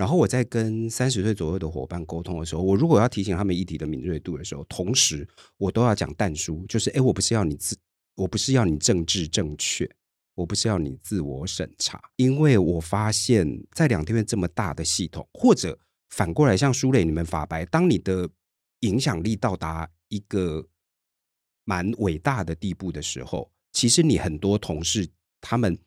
[0.00, 7.76] 然后我在跟三十岁左右的伙伴沟通的时候，我如果要提醒他们议题的敏锐度的时候，同时我都要讲但书，就是哎，我不是要你自，
[8.14, 9.86] 我不是要你政治正确，
[10.34, 15.78] 我不是要你自我审查，因为我发现，在两天院这么大的系统，或者。
[16.08, 18.28] 反过来，像书磊你们法白，当你的
[18.80, 20.66] 影响力到达一个
[21.64, 25.08] 蛮伟大的地步的时候，其实你很多同事
[25.40, 25.78] 他们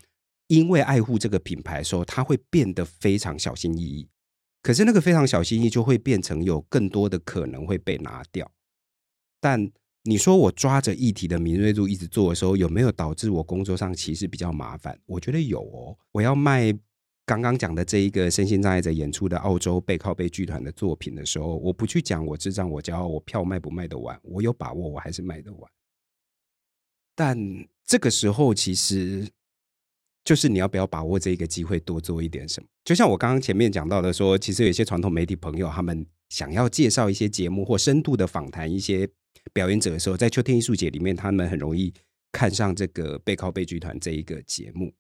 [0.48, 4.10] 因为爱护这个品牌的时候，他会变得非常小心翼翼。
[4.62, 8.52] 可是那个非常小心翼翼，就会变成有更多的可能会被拿掉。
[9.40, 9.72] 但
[10.04, 15.00] 你说我抓着议题的敏锐度一直做的时候，有没有导致我工作上其实比较麻烦？
[15.06, 16.74] 我觉得有哦，我要卖。
[17.26, 24.20] 刚刚讲的这一个身心障碍者演出的澳洲背靠背剧团的作品的时候，我不去讲我智障我骄傲，我票卖不卖得完？
[24.24, 25.72] 我有把握，我还是卖得完。
[27.16, 27.38] 但
[27.86, 29.30] 这个时候，其实
[30.24, 32.68] 就是你要不要把握这一个机会，多做一点什么？
[32.86, 39.10] 就像我刚刚前面讲到的说，其实有些传统媒体朋友，他们想要介绍一些节目或深度的访谈一些
[39.52, 41.94] 表演者的时候，在秋天艺术节里面，他们很容易
[42.32, 44.94] 看上这个背靠背剧团这一个节目。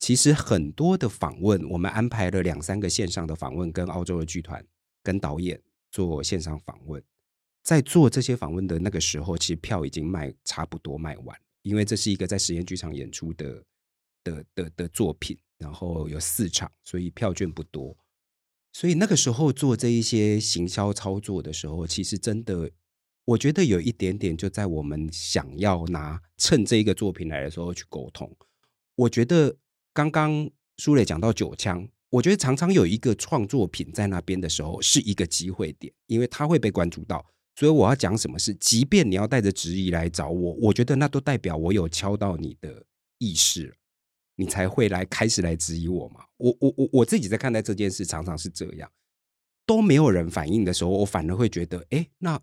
[0.00, 4.64] 其实很多的访问，我们安排了两三个线上的访问，跟澳洲的剧团、
[5.04, 5.60] 跟导演
[5.92, 7.00] 做线上访问。
[7.62, 13.62] 在做这些访问的那个时候，其实票已经卖差不多卖完，因为这是一个在实验剧场演出的
[14.24, 17.96] 的的的作品，然后有四场，所以票券不多。
[18.72, 22.70] 所以那个时候做这一些行销操作的时候，其实真的，
[23.24, 28.36] 我觉得有一点点就在我们想要拿趁这一个作品来的时候去沟通，
[28.96, 29.56] 我觉得。
[29.94, 37.22] 刚刚书磊讲到九枪，我觉得常常有一个创作品在那边的时候是一个机会点，因为它会被关注到，
[37.54, 42.86] 所以我要讲什么事，即便你要带着质疑来找我，我觉得那都代表我有敲到你的
[43.18, 43.74] 意识了，
[44.36, 46.24] 你才会来开始来质疑我嘛。
[46.36, 48.90] 我我我我自己在看待这件事，常常是这样，
[49.66, 52.40] 都没有人反应的时候，我反而会觉得，哎，那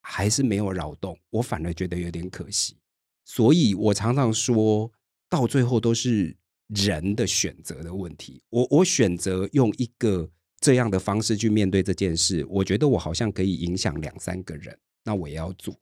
[0.00, 2.76] 还是没有扰动，我反而觉得有点可惜。
[3.24, 4.92] 所以我常常说
[5.28, 6.36] 到最后都是。
[6.68, 15.74] 人的选择的问题，我我选择用一个这样的方式去面对这件事，我觉得我好像可以影响两三个人，那我也要做。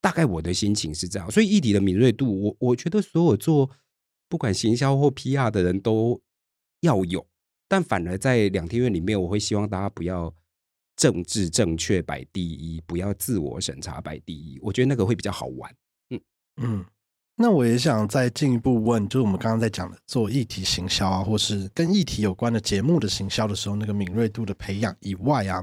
[0.00, 3.68] 大概我的心情是这样，所以议题的敏锐度，我我觉得所有做
[4.32, 6.18] 不管行销或 PR 的人都
[6.80, 7.26] 要有，
[7.68, 10.34] 但反而在两天院里面，我会希望大家不要
[10.96, 14.58] 政治正确摆第一，不要自我审查摆第一。
[14.62, 15.70] 我觉得那个会比较好玩。
[16.08, 16.20] 嗯
[16.62, 16.86] 嗯，
[17.36, 25.62] 那我也想再进一步问，就是我们刚刚在讲的做议题行销啊，或是跟议题有关的节目的行销的时候，那个敏锐度的培养以外啊，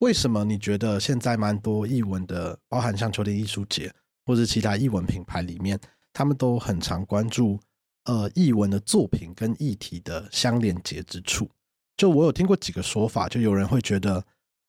[0.00, 3.90] 为什么你觉得现在蛮多译文的，包含像秋天艺术节
[4.26, 5.80] 或是其他译文品牌里面，
[6.12, 7.58] 他们都很常关注？
[8.06, 11.50] 呃，艺文的作品跟议题的相连接之处，
[11.96, 14.24] 就我有听过几个说法，就有人会觉得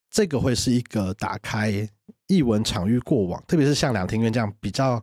[0.10, 1.88] 这个会是一个打开
[2.26, 5.00] 艺文场域过往，特别是像两厅院这样比较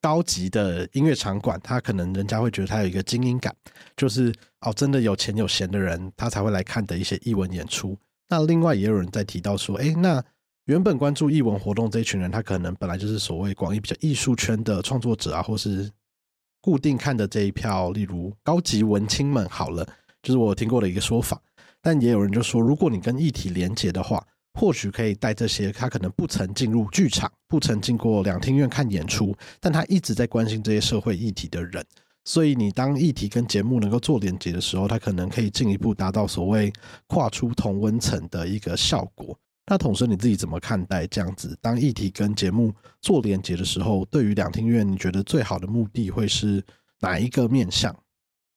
[0.00, 3.54] 高级的音乐场馆，他可能人家会觉得他有一个精英感，
[3.96, 7.96] 就是哦，真的有钱有闲的人他才会来看的一些艺文演出。
[8.28, 10.20] 那另外也有人在提到说，哎，那
[10.64, 15.88] 原本关注艺文活动这一群人，他可能本来就是所谓广义比较艺术圈的创作者啊，或是。
[16.62, 19.86] 固定看的这一票，例如高级文青们，好了，
[20.22, 21.38] 就是我听过的一个说法。
[21.82, 31.84] 但也有人就说，如果你跟议题连结的话，或许可以带这些他可能不曾进入剧场、不曾进过两厅院看演出，但他一直在关心这些社会议题的人。
[32.24, 36.72] 所以你当议题跟节目能够做连结的时候，他可能可以进一步达到所谓
[37.08, 39.36] 跨出同温层的一个效果。
[39.72, 41.58] 那统神你自己怎么看待这样子？
[41.62, 46.62] 当议题跟节目做连结的时候，对于两厅院，你觉得最好的目的会是
[47.00, 47.98] 哪一个面向？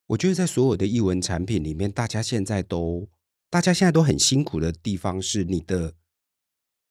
[0.07, 3.07] 我觉得在所有的艺文产品里面，大家现在都，
[3.49, 5.93] 大家现在都很辛苦的地方是，你的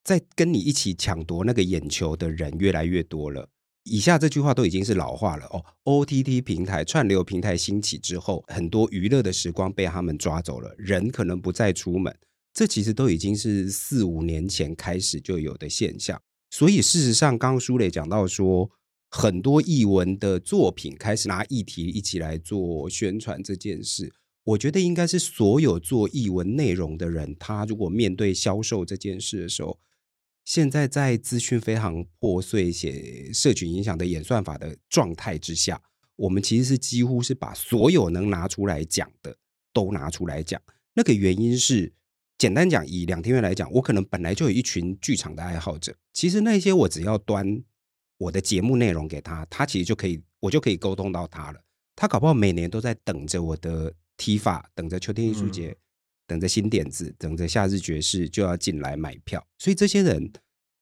[0.02, 3.50] 在跟你一起抢夺那个眼球的人越来越多了。
[3.82, 5.62] 以下这句话都已经是老话了哦。
[5.84, 12.16] OTT 平台、串流平台兴起之后，很多娱乐的时光被他们抓走了，人可能不再出门。
[12.54, 18.70] 这其实都已经是四五年前开始就有的现象，所以事实上，刚刚舒磊讲到说，
[19.10, 24.12] 很多译文的作品开始拿议题一起来做宣传这件事，
[24.44, 29.80] 我觉得应该是所有做译文内容的人，他如果面对销售这件事的时候，
[30.44, 35.82] 现在在资讯非常破碎写社群影响的演算法的状态之下，
[36.14, 39.36] 我们其实是几乎是把所有能拿出来讲的
[39.72, 40.62] 都拿出来讲，
[40.94, 41.92] 那个原因是。
[42.36, 45.94] 简单讲，以两天院来讲，我可能本来就有一群剧场的爱好者。
[46.12, 47.62] 其实那些我只要端
[48.18, 51.60] 我的节目内容给他，他其实就可以，我就可以沟通到他了。
[51.96, 55.76] 他搞不好每年都在等着我的 TIFA，等着秋天艺术节，嗯、
[56.26, 59.46] 等着新点子，等着夏日爵士就要进来买票。
[59.58, 60.32] 所以这些人，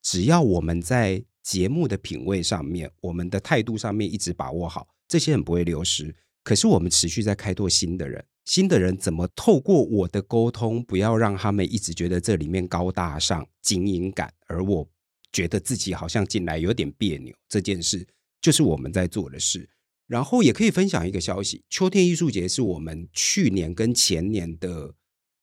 [0.03, 6.15] 只要我们在节目的品味上面，我们的态度上面一直把握好，这些人不会流失。
[6.43, 8.25] 可是我们持续在开拓新的人。
[8.45, 14.91] 新的人怎么透过我的沟通，不要让他们一直觉得这里面高大上、经营感，而我
[15.33, 17.33] 觉得自己好像进来有点别扭。
[17.49, 18.05] 这件事
[18.41, 19.71] 就是我们在做的事。
[20.09, 24.93] 然后也可以分享一个消息：秋天艺术节是我们去年跟前年的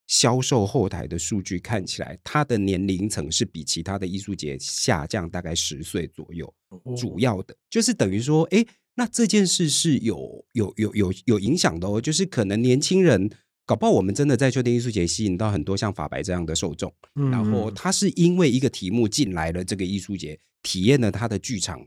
[0.06, 6.54] 销售后台的数据看起来，它的年龄层是比其他的艺术节下降大概十岁左右。
[6.98, 8.62] 主要的就是等于说，哎。
[9.00, 13.30] 那这件事是有有有有有影响的哦，就是可能年轻人
[13.64, 21.82] 搞不好，我们真的在秋天艺术节吸引到很多像法白这样的受众，嗯、然后他是因为一个题目进来了这个艺术节，体验了他的剧场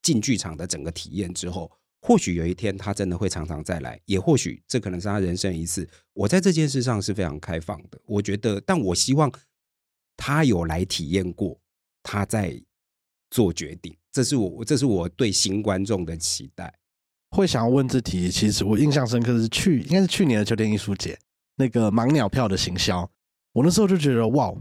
[0.00, 1.68] 进剧场的整个体验之后，
[2.02, 5.88] 或许有一天他真的会常常再来，也或许这可能是他人生一次。
[6.12, 9.28] 我在这件事上是非常开放的，我觉得，但我希望
[10.16, 11.60] 他有来体验过，
[12.04, 12.62] 他再
[13.30, 13.96] 做决定。
[14.12, 16.72] 这是我，这是我对新观众的期待。
[17.30, 21.16] 会想要问这题，其实我印象深刻的是去，应该是去年的秋天艺术节
[21.56, 23.08] 那个盲鸟票的行销。
[23.52, 24.52] 我那时候就觉得，哇，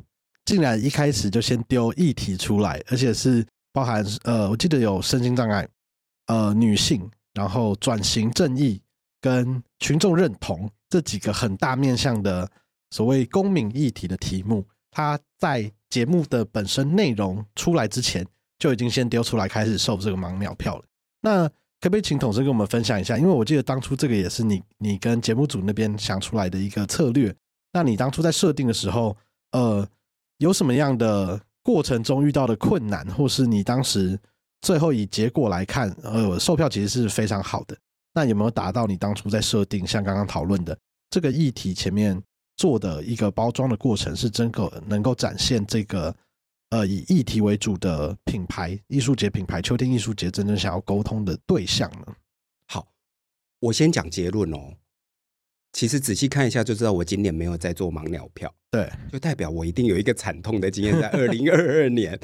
[0.43, 5.67] 竟然一开始就先丢议题出来，而且是包含呃，我记得有身心障碍、
[6.25, 8.81] 呃，女性，然后转型正义
[9.21, 12.51] 跟群众认同这几个很大面向的
[12.91, 14.67] 所谓公民议题的题目。
[14.91, 18.27] 它在节目的本身内容出来之前。
[18.59, 20.83] 就已经先丢出来开始售这个盲鸟票了。
[21.21, 21.47] 那
[21.79, 23.17] 可不可以请统神跟我们分享一下？
[23.17, 27.33] 因为我记得当初这个也是你你跟节目组那边想出来的一个策略。
[27.71, 29.15] 那你当初在设定的时候，
[29.51, 29.87] 呃，
[30.37, 34.19] 有什么样的过程中遇到的困难，或是你当时
[34.61, 37.77] 最后以结果来看，呃，售票其实是非常好的。
[38.13, 40.75] 那有没有达到你当初在设定，像刚刚讨论的
[41.11, 42.19] 这个议题前面
[42.55, 46.15] 做的一个包装的过程，是真够能够展现这个？
[46.69, 52.15] 呃，以议题为主的品牌艺术节品牌秋天艺术节，真正想要沟通的对象呢？
[52.67, 52.87] 好，
[53.59, 54.73] 我先讲结论哦。
[55.71, 60.99] 其实仔细看一下就知道，我今年没有在做盲鸟票，对，就代表我一定有一个惨痛的经验。
[60.99, 62.19] 在二零二二年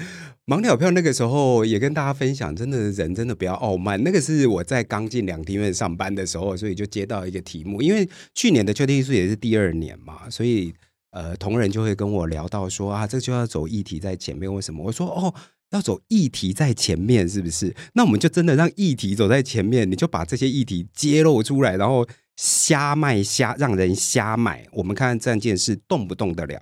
[0.47, 4.01] 盲鸟票那个时候，也跟大家分享，真的人真的不要傲慢。
[4.03, 10.73] 那个是我在刚进两厅院上班的时候，所以就接到一个题目，因为去年的秋天艺术也是第二年嘛，所以
[11.13, 14.83] 呃，同仁就会跟我聊到说啊，这就要走议题在前面，为什么？
[14.83, 15.33] 我说哦。
[15.73, 17.75] 要走议题在前面，是不是？
[17.95, 24.67] 那我们就真的让议题走在前面，你就把这些议题揭露出来，然后瞎卖瞎让人瞎买。
[24.73, 26.61] 我们看看这件事动不动得了？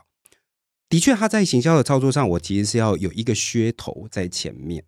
[0.87, 4.85] 的确，他在行销的操作上，我其实是要有一个噱头在前面，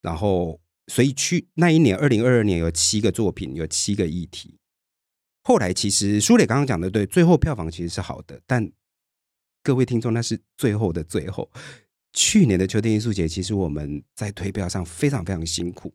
[0.00, 4.56] 然后所以去那一年二零二二年有七个作品，有七个议题。
[5.42, 8.70] 后来其实书磊刚刚讲的对，最后票房其实是好的，但
[9.64, 11.50] 各位听众，那是最后的最后。
[12.12, 15.90] 去年的秋天艺术节，其实我们在推票上非常非常辛苦，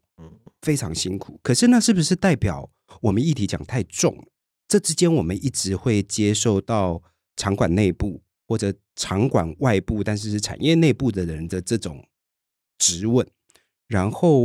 [0.64, 1.40] 非常辛苦。
[1.44, 2.68] 可是那是不是代表
[3.00, 4.28] 我们议题讲太重？
[4.68, 7.02] 这之间我们一直会接受到
[7.36, 12.04] 场馆内部或者场馆外部，但是是产业内部的人的这种
[12.80, 13.26] 质问。
[13.88, 14.40] 然后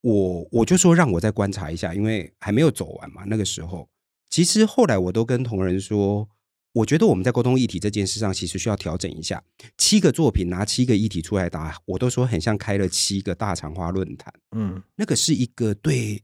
[0.00, 3.22] 我我就说让我再观察一下，因为还没有走完嘛。
[3.28, 3.88] 那个时候，
[4.28, 6.28] 其实后来我都跟同仁说。
[6.72, 9.42] 我觉得我们在沟通议题这件事上，其实需要调整一下。
[9.76, 14.32] 七个作品拿七个议题出来答，我都说很像开了七个大肠花论坛。
[14.56, 16.22] 嗯，那个是一个对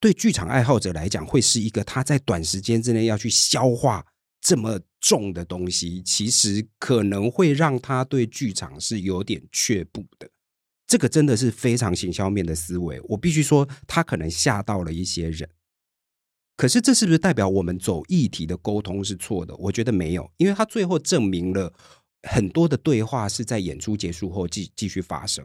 [0.00, 4.04] 对剧场爱好者来讲，会是一个他在短时间之内要去消化
[4.40, 10.28] 这么重的东西，其实可能会让他对剧场是有点却步的。
[10.86, 15.48] 这个真的是非常行销面的思维，我必须说，他可能吓到了一些人。
[16.56, 19.54] 可是，这是不是代表我们走议题的沟通是错的？
[19.56, 21.72] 我觉得没有，因为他最后证明了
[22.22, 25.44] 很多的对话是在演出结束后继继续发生。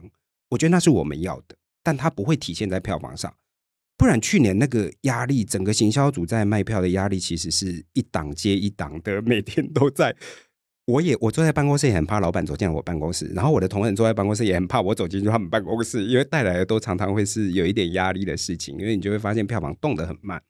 [0.50, 3.34] 我觉得那是我们要的，但它不会体现在票房上。
[3.96, 10.16] 不然，去年那个压力，整个行销组在卖票的压力，其实是一档接一档的，每天都在。
[10.86, 20.42] 我也我坐在办公室也很怕老板走进我办公室，然后我的同仁坐在办公室也很怕我走进去他们办公室，因为带来的都常常会是有一点压力的事情，因为你就会发现票房动得很慢。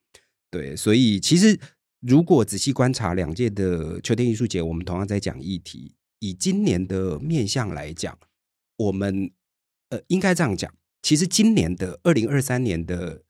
[0.51, 1.59] 对，所以其实
[2.01, 5.95] 如果仔细观察两届的秋天艺术节，我们同样在讲议题。
[6.19, 8.19] 以今年的面向来讲，
[8.77, 9.31] 我们
[9.89, 10.71] 呃应该这样讲，
[11.03, 13.23] 其实今年的二零二三年的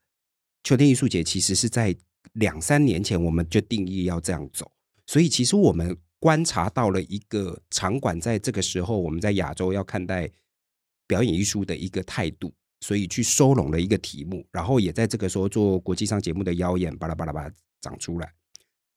[0.63, 1.95] 秋天艺术节，其实是在
[2.33, 4.69] 两三年前我们就定义要这样走。
[5.07, 10.29] 所以其实我们观察到了一个场馆在这个时候，我们在亚洲要看待
[11.07, 12.53] 表演艺术的一个态度。
[12.81, 18.33] 所以去收拢了一个题目，然后也在这个时候做国际上节目的邀演，巴拉巴拉巴拉长出来。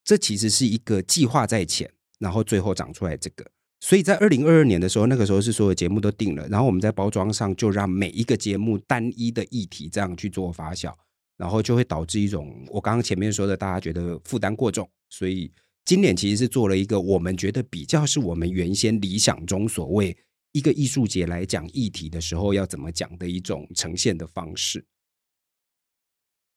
[0.02, 3.46] 这其实是一个计划在前，然后最后长出来这个。
[3.80, 10.92] 所以在二零二二年的时候，那个时候是所有节目都定了，然后我们在包装上就让每一个节目单一的议题这样去做发酵，
[11.36, 14.88] 然后就会导致一种我刚刚前面说的，大家觉得负担过重。
[15.10, 15.52] 所以
[15.84, 20.16] 今年其实是做了一个我们觉得比较是我们原先理想中所谓。
[20.54, 24.84] 一个艺术节来讲议题的时候，要怎么讲的一种呈现的方式？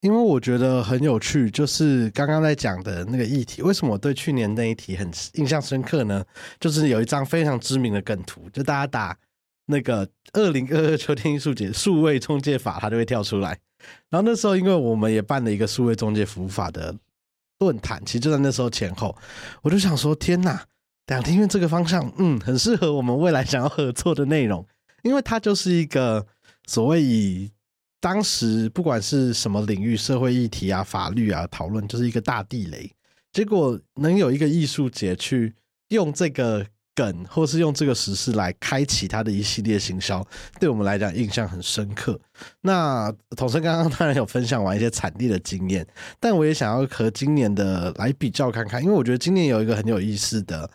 [0.01, 6.23] 因为我觉得很有趣，就是刚刚在讲的那个议题，为什么我对去年那一题很印象深刻呢？
[6.59, 9.17] 就是有一张非常知名的梗图，就大家打
[9.65, 13.59] 那个二零二二秋天艺术节数位中介法，它就会跳出来。
[14.11, 16.95] 然后那时候，因为我们也办了一个数位中介服务法的
[17.57, 19.17] 论坛，其实就在那时候前后，
[19.63, 20.63] 我就想说：天哪！
[21.07, 24.65] 两厅院这个方向，嗯，很适合我们未来想要合作的内容，
[25.03, 26.25] 因为它就是一个
[26.65, 27.49] 所谓以
[28.01, 32.91] 当时不管是什么领域、社会议题啊、法律啊讨论，就是一个大地雷。
[33.31, 35.53] 结果能有一个艺术节去
[35.89, 40.25] 用这个梗，或是用这个时事来开启它的一系列行销，
[40.59, 42.19] 对我们来讲印象很深刻。
[42.61, 45.87] 那统生刚刚当然有分享完一些惨烈的经验，
[46.19, 50.69] 但我也想要和今年的来比较看看，因为我觉得今年有一个很有意思的。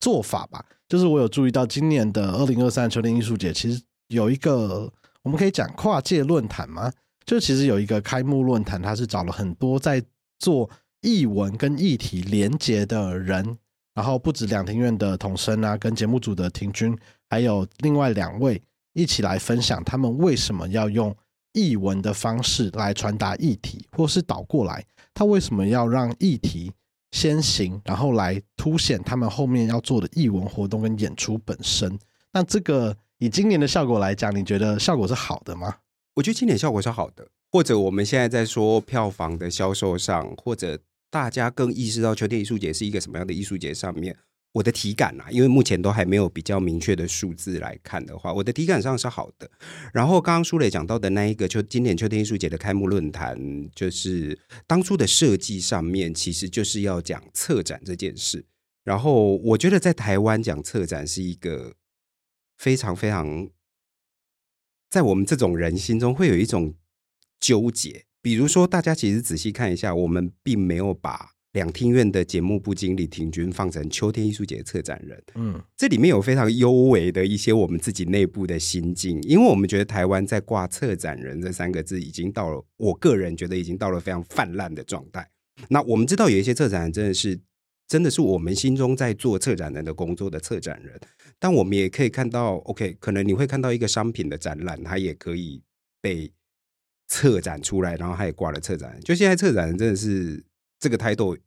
[0.00, 4.90] 做法吧，就是我有注意到今年的二零二三秋天艺术节，其实有一个
[5.22, 6.92] 我们可以讲跨界论坛吗，
[7.26, 10.02] 就其实有一个开幕论坛，它是找了很多在
[10.38, 10.70] 做
[11.00, 13.58] 艺文跟议题连结的人，
[13.94, 16.96] 然后不止两厅院的统生啊，跟节目组的庭君，
[17.28, 21.14] 还有另外两位一起来分享他们为什么要用
[21.52, 26.72] 艺文的方式来传达议题，或是倒过来，他为什么要让议题。
[27.10, 31.98] 先行，然后来凸显他们后面要做的艺文活动跟演出本身。
[32.32, 35.76] 那这个以今年的效果来讲，你觉得效果是好的吗？
[36.14, 40.78] 我觉得今年效果是好的，或者我们现在在说票房的销售上，或者
[41.10, 44.16] 大家更意识到秋天艺术节是一个什么样的艺术节上面，
[44.52, 49.48] 我的体感啊，因为目前都还没有比较明确的数字来看的话，我的体感上是好的。
[49.92, 53.38] 然后刚刚舒磊讲到的那一个，秋今年秋天艺术节的开幕论坛，
[53.74, 58.46] 就是当初的设计上面，其实就是要讲策展这件事。
[58.84, 61.74] 然后我觉得在台湾讲策展是一个
[62.56, 63.50] 非常非常，
[64.88, 66.74] 在我们这种人心中会有一种
[67.38, 68.06] 纠结。
[68.22, 71.37] 比如说，大家其实仔细看一下，我们并没有把。
[71.52, 85.26] 两厅院的节目部经理庭均放成秋天艺术节策展人，嗯，这里面有非常幽微的一些我们自己内部的心境，因为我们觉得台湾在挂策展人这三个字已经到了，我个人觉得已经到了非常泛滥的状态。
[85.68, 87.40] 那我们知道有一些策展人真的是
[87.88, 91.00] 真的是我们心中在做策展人的工作的策展人，
[91.38, 95.62] 但我们也可以看到，OK，可能你会看到一个商品的展览，它也可以
[96.02, 96.30] 被
[97.08, 99.00] 策展出来，然后它也挂了策展人。
[99.00, 100.44] 就现在策展人真的是。
[100.80, 101.38] 这个 title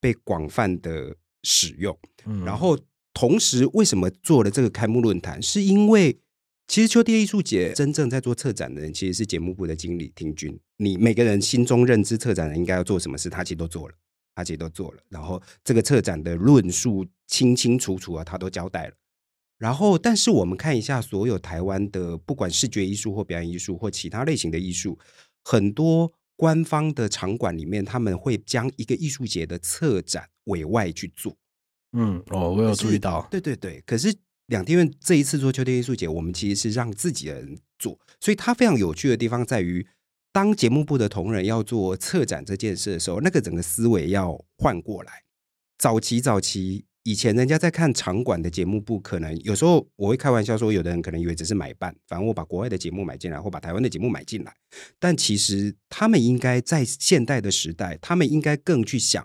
[0.00, 2.78] 被广泛的使用，嗯，然后
[3.14, 5.40] 同时为什么做了这个开幕论坛？
[5.40, 6.20] 是因为
[6.68, 10.58] 其实秋天艺术节真正在做策展的人，其实是节目部的经理庭均。
[10.76, 13.94] 你每个人心中认知策展人应该要做什么事，他其实都做了，
[14.34, 15.02] 他其实都做了。
[15.08, 18.94] 然后这个策展的论述清清楚楚啊，他都交代了。
[19.56, 24.98] 然后，但是我们看一下所有台湾的，不管视觉艺术或表演艺术或其他类型的艺术，
[25.42, 26.12] 很多。
[26.36, 31.36] 官方的场馆里面，他们会将一个艺术节的策展委外去做。
[31.92, 33.26] 嗯，哦，我有注意到。
[33.30, 34.14] 对对对，可是
[34.46, 39.86] 两天院这一次做秋天艺术节，我们其实是让自己的人做，所以它非常有趣的地方在于，
[40.32, 45.24] 当节目部的同仁要做策展这件事的时候，那个整个思维要换过来。
[45.78, 46.84] 早期早期。
[47.06, 54.52] 以前人家在看场馆的节目部，可能有时候我会开玩笑说，有的人可能以为只是买办，反正我把国外的节目买进来，或把台湾的节目买进来。
[54.98, 59.24] 但其实他们应该在现代的时代，他们应该更去想，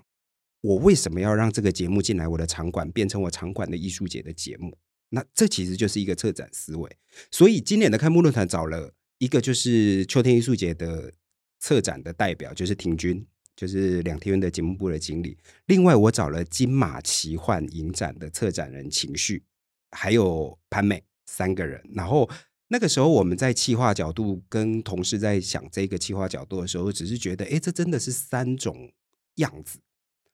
[0.61, 4.77] 我为什么要让这个节目进来我的场馆，变成我场馆的艺术节的节目？
[5.09, 6.97] 那这其实就是一个策展思维。
[7.31, 11.11] 所以今年的开幕论坛找了一个就是秋天艺术节的
[11.59, 13.25] 策展的代表，就是庭均。
[13.61, 15.37] 就是两厅院的节目部的经理，
[15.67, 19.43] 另外我找了金马奇幻影展的策展人情绪，
[19.91, 21.79] 还有潘美三个人。
[21.93, 22.27] 然后
[22.69, 28.91] 那个时候我们在企划角度跟同事在想这个企划角度的时候，只是觉得，哎，这真的是三种
[29.35, 29.77] 样子。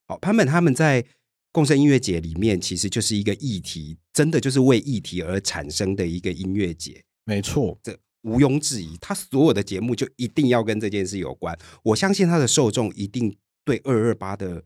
[0.07, 1.03] 好，潘美他们在
[1.51, 7.03] 共生音乐节里面，其实就是一个议题，真的就是为议题而产生的一个音乐节。
[7.25, 7.99] 没错，这。
[8.27, 11.57] 毋庸置疑，他所有的节目就一定要跟这件事有关。
[11.81, 14.65] 我相信他的受众一定对二二八的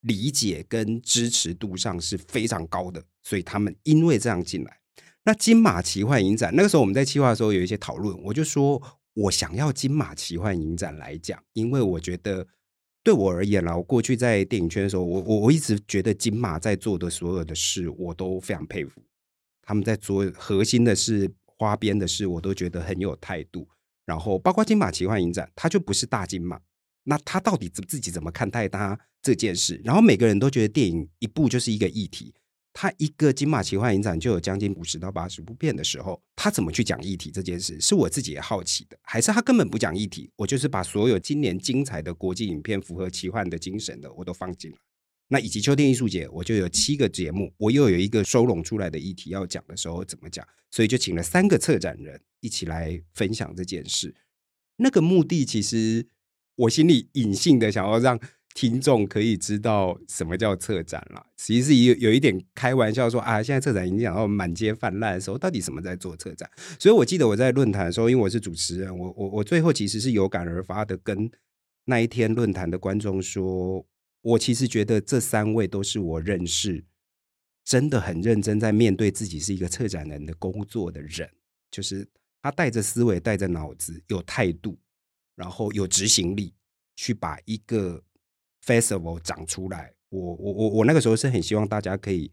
[0.00, 4.80] 理解跟支持度上是非常高的，所以他们因为这样进来。
[5.24, 8.82] 那金马奇幻影展那个时候我们在企划的时候有一些讨论，我就说
[9.12, 12.46] 我想要金马奇幻影展来讲，因为我觉得
[13.02, 19.02] 对我而言啦，我过去在电影圈的时候，我我我一直觉得金马在做的所有的事，我都非常佩服。
[19.60, 21.30] 他们在做核心的事。
[21.58, 23.68] 花边的事我都觉得很有态度，
[24.04, 26.60] 然后包括金马奇幻影展，它就不是大金马，
[27.04, 29.80] 那他到底自自己怎么看待他这件事？
[29.84, 32.34] 然后每个人都觉得电影一部就是一个议题，
[32.72, 37.80] 他一个金马奇幻影展就有将近五十到八十部片的时候，他怎么去讲议题这件事？
[37.80, 40.30] 是我自己也好奇的，还是他根本不讲议题？
[40.36, 44.76] 我就是把所有今年精彩的国际影片，符合奇幻的精神的，我都放进来。
[45.28, 54.14] 那以及秋天艺术节，我就有七个节目，我又有一个收拢出来的议题要讲的时候怎么讲，所以就请了三个策展人一起来分享这件事。
[54.76, 56.06] 那个目的其实
[56.54, 58.20] 我心里隐性的想要让
[58.54, 66.48] 听众可以知道什么叫策展了，其实是有有一点开玩笑说啊，现在策展已经讲到满街泛滥的时候，到底什么在做策展？
[66.78, 71.28] 所以我记得我在论坛的时候，因为我是主持人，我我我最后其实是有感而发的，跟
[71.86, 73.84] 那一天论坛的观众说。
[74.26, 76.84] 我其实觉得这三位都是我认识
[77.64, 81.30] 真的很认真在面对自己是一个策展人的工作的人，
[81.70, 82.08] 就是
[82.42, 84.76] 他带着思维、带着脑子、有态度，
[85.36, 86.52] 然后有执行力，
[86.96, 88.02] 去把一个
[88.64, 89.94] festival 长出来。
[90.08, 92.32] 我我我我那个时候是很希望大家可以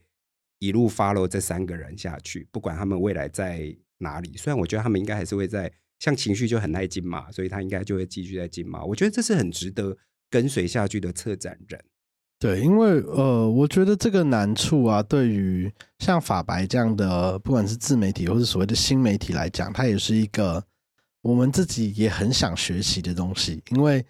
[0.58, 4.36] 一路 follow 这三个人下去，不管他们未来在哪里。
[4.36, 8.84] 虽然我觉得他们应该还是会在，像情绪就很爱金马，所以他应该就会继续在金马。
[8.84, 9.96] 我觉得这是很值得。
[10.34, 11.80] 跟随下去的策展人，
[12.40, 20.64] 对，因为呃，我觉得这个难处啊，对于像法白这样的，不管是自媒体或是所谓的新媒体来讲，它也是一个
[21.22, 23.62] 我们自己也很想学习的东西。
[23.70, 24.04] 因为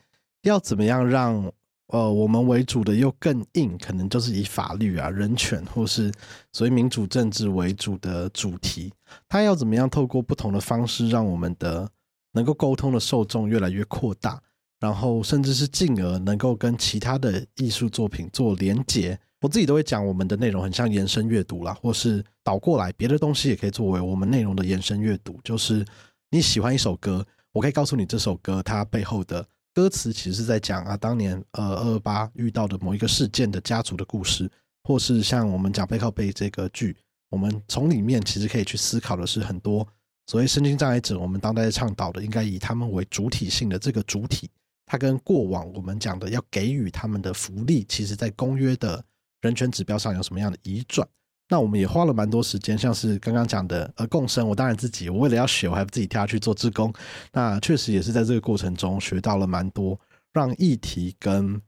[0.44, 1.52] 要怎么样让
[1.88, 6.10] 呃我们为主的又更硬，可能就是以法律啊、人权或是
[6.54, 8.94] 所谓民主政治为主的主题，
[9.28, 11.90] 它要怎么样透过不同的方式，让我们的
[12.32, 14.42] 能够沟通的受众越来越扩大。
[14.84, 25.40] 然后，甚至是进而能够跟其他的艺术作品做连接，我自己都会讲，我们的内容很像延伸阅读啦，或是倒过来，别的东西也可以作为我们内容的延伸阅读。
[25.42, 25.86] 就是
[26.30, 34.52] 你喜欢一首歌，我可以告诉你这首歌它背后的歌词，其实是在讲啊，当年呃二二八遇到的某一个事件的家族的故事，
[34.84, 36.94] 或是像我们讲背靠背这个剧，
[37.30, 39.88] 我们从里面其实可以去思考的是很多
[40.28, 44.50] 所谓身心障碍者，我们当代倡导的应该以他们为主体性的这个主体，
[44.86, 49.04] 它跟过往我们讲的要给予他们的福利，其实在公约的。
[49.44, 51.06] 人权指标上有什么样的移转？
[51.50, 56.94] 那我们也花了蛮多时间，像是刚刚讲的呃共生，我当然自己我为了要学，我还自己跳下去做志工。
[57.34, 60.00] 那确实也是在这个过程中学到了蛮多，
[60.32, 61.62] 让议题跟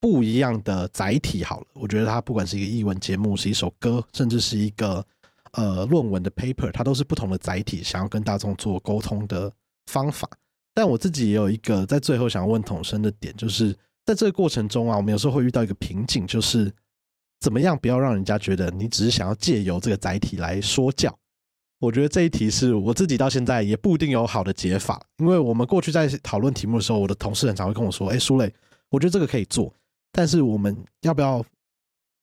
[0.00, 1.66] 不一样的载体好了。
[1.74, 5.04] 我觉得它不管是一个译文节目，是一首歌，甚至是一个
[5.52, 9.52] 呃论文的 paper，它都是不同的载体，想要跟大众做沟通的
[9.84, 10.26] 方法。
[10.78, 13.76] 但我自己也有一个在最后想要问统生的点，就是
[14.06, 16.72] 在这个过程中啊，我们有时候会遇到一个瓶颈，就是。
[17.40, 21.16] 怎么样不要让人家觉得你只是想要借由这个载体来说教？
[21.78, 25.00] 我觉得这一题是我自己到现在也不一定有好的解法。
[25.18, 28.52] 因为我们过去在讨论题目的时候，我的同事很常会跟我说：“哎，书磊，
[28.90, 29.72] 我觉得这个可以做，
[30.10, 31.40] 但是我们要不要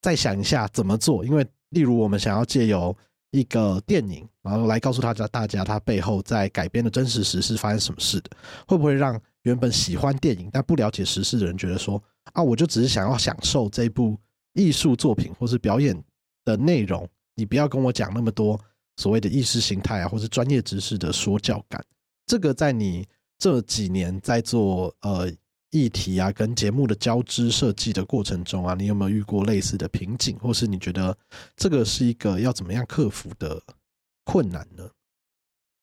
[0.02, 1.24] 再想一下怎么做？
[1.24, 2.94] 因为例如我们想要借由
[3.36, 8.30] 一个电影，然后来告诉大家大家他背后在改编的真实时事发生什么事的，
[8.68, 12.02] 会不会让原本喜欢电影但不了解时事的人觉得说
[12.34, 14.18] 啊，我就只是想要享受这部。”
[14.58, 16.02] 艺术作品或是表演
[16.46, 17.06] 的内容，
[17.36, 18.58] 你不要跟我讲那么多
[18.96, 21.84] 所谓的意识形态啊，或是专业知识的说教感。
[22.26, 23.06] 这个在你
[23.38, 25.30] 这几年在做呃
[25.76, 31.18] 议题啊跟节目的交织设计的过程中啊，你有没有遇过类似的瓶颈，或是你觉得
[31.58, 33.62] 这个是一个要怎么样克服的
[34.24, 34.90] 困难呢？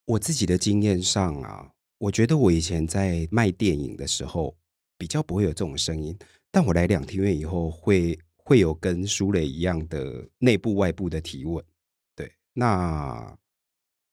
[0.06, 4.56] 我自己的经验上啊，我觉得我以前在卖电影的时候
[4.96, 6.18] 比较不会有这种声音，
[6.50, 8.18] 但我来两厅院以后会。
[8.44, 11.64] 会有跟舒磊一样的内部外部的提问，
[12.16, 12.30] 对。
[12.52, 13.38] 那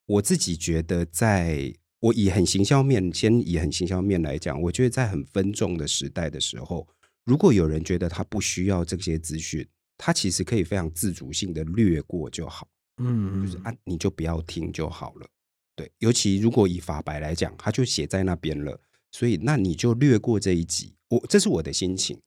[0.05, 6.87] 我自己觉得，在我以很行销面，先以很行销面来讲，我觉得在很分众的时代的时候，
[7.25, 12.67] 如果有人觉得他不需要这些资讯，他其实可以非常自主性的略过就好，
[13.01, 15.27] 嗯，就是啊，你就不要听就好了，
[15.75, 15.91] 对。
[15.97, 18.79] 尤其如果以法白来讲，他就写在那边了，
[19.11, 22.17] 所以那你就略过这一集，我这是我的心情。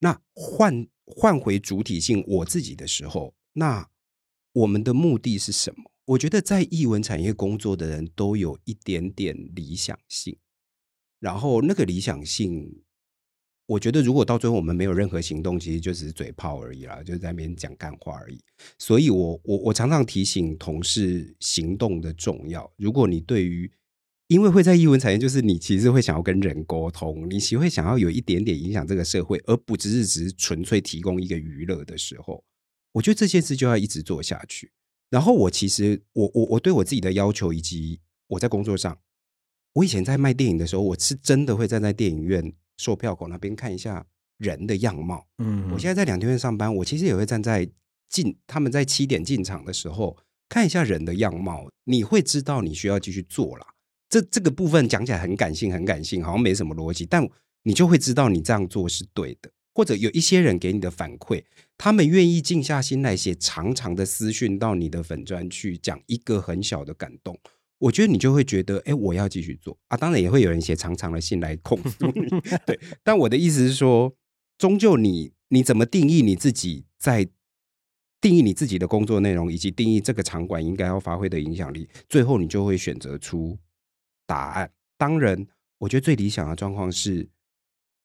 [0.00, 3.88] 那换换回主体性，我自己的时候，那
[4.52, 5.91] 我们的目的是什么？
[6.12, 10.36] 我觉得在译文产业工作的人都有一点点理想性，
[11.20, 12.82] 然后那个理想性，
[13.66, 18.42] 我觉得如果到最后我们没有任何行动，其实就只是嘴炮而已啦，就是在那边讲干话而已。
[18.78, 22.70] 所以我我我常常提醒同事行动的重要。
[22.76, 23.70] 如果你对于
[24.26, 32.44] 因为会在译文产业，就是你其实会想要跟人沟通，你其实会想要有一点点影响这个社会，而不只是只是纯粹提供一个娱乐的时候，
[32.92, 34.72] 我觉得这件事就要一直做下去。
[35.12, 38.98] 然后我其实我我我对我自己的要求，以及我在工作上，
[39.74, 44.06] 我以前在卖电影的时候，我是真的会站在电影院售票口那边看一下
[44.38, 45.26] 人的样貌。
[45.36, 47.70] 嗯，我现在在两天院上班，我其实也会站在
[48.08, 50.16] 进他们在七点进场的时候
[50.48, 53.66] 看一下人的样貌，你会知道你需要继续做了。
[54.08, 57.28] 这这个部分讲起来很感性，很感性，好像没什么逻辑，但
[57.64, 59.50] 你就会知道你这样做是对的。
[59.74, 61.44] 或者有一些人给你的反馈，
[61.78, 67.38] 他们愿意静下心来写长长的私讯到你的粉砖去讲一个很小的感动，
[67.78, 69.96] 我觉得你就会觉得，哎，我要继续做啊。
[69.96, 72.28] 当然也会有人写长长的信来控诉你，
[72.66, 72.78] 对。
[73.02, 74.14] 但我的意思是说，
[74.58, 77.28] 终究你你怎么定义你自己，在
[78.20, 83.58] 定义你自己的工作内容，以及定义这个场馆应该要发挥的影响力，最后你就会选择出。
[84.24, 85.46] 答案当然，
[85.78, 87.28] 我觉得最理想的状况是，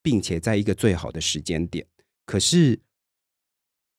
[0.08, 1.86] 并且在一个最好的时间点。
[2.26, 2.80] 可是，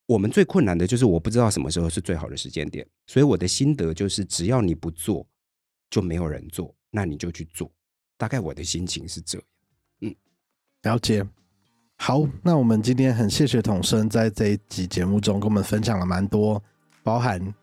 [0.06, 2.88] 我们最困难的就是我不知道什么时候是最好的时间点。
[3.06, 5.28] 所以我的心得就是，只要你不做，
[5.90, 7.70] 就没有人做，那你就去做。
[8.16, 9.46] 大概我的心情是这样。
[10.00, 10.16] 嗯，
[10.84, 11.22] 了解。
[11.96, 16.62] 好，那我们今天很谢谢统生在这一集节目中跟我们分享了蛮多，
[17.02, 17.54] 包含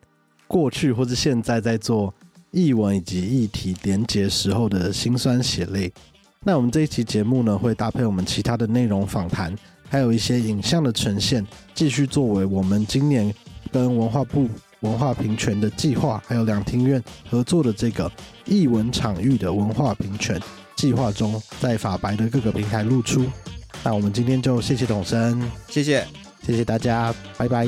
[0.46, 2.14] 过去或是现在在做。
[2.52, 5.92] 译文以及议题连结时候的辛酸血泪。
[6.48, 9.54] 那我们这一期节目呢，会搭配我们其他的内容访谈，
[9.90, 11.44] 还有一些影像的呈现，
[11.74, 13.34] 继续作为我们今年
[13.72, 14.48] 跟文化部
[14.82, 18.10] 文化平权的计划，还有两厅院合作的这个
[18.46, 20.40] 艺文场域的文化平权
[20.76, 23.26] 计划中，在法白的各个平台露出。
[23.84, 26.06] 那我们今天就谢谢董生，谢谢，
[26.46, 27.66] 谢谢大家，拜拜。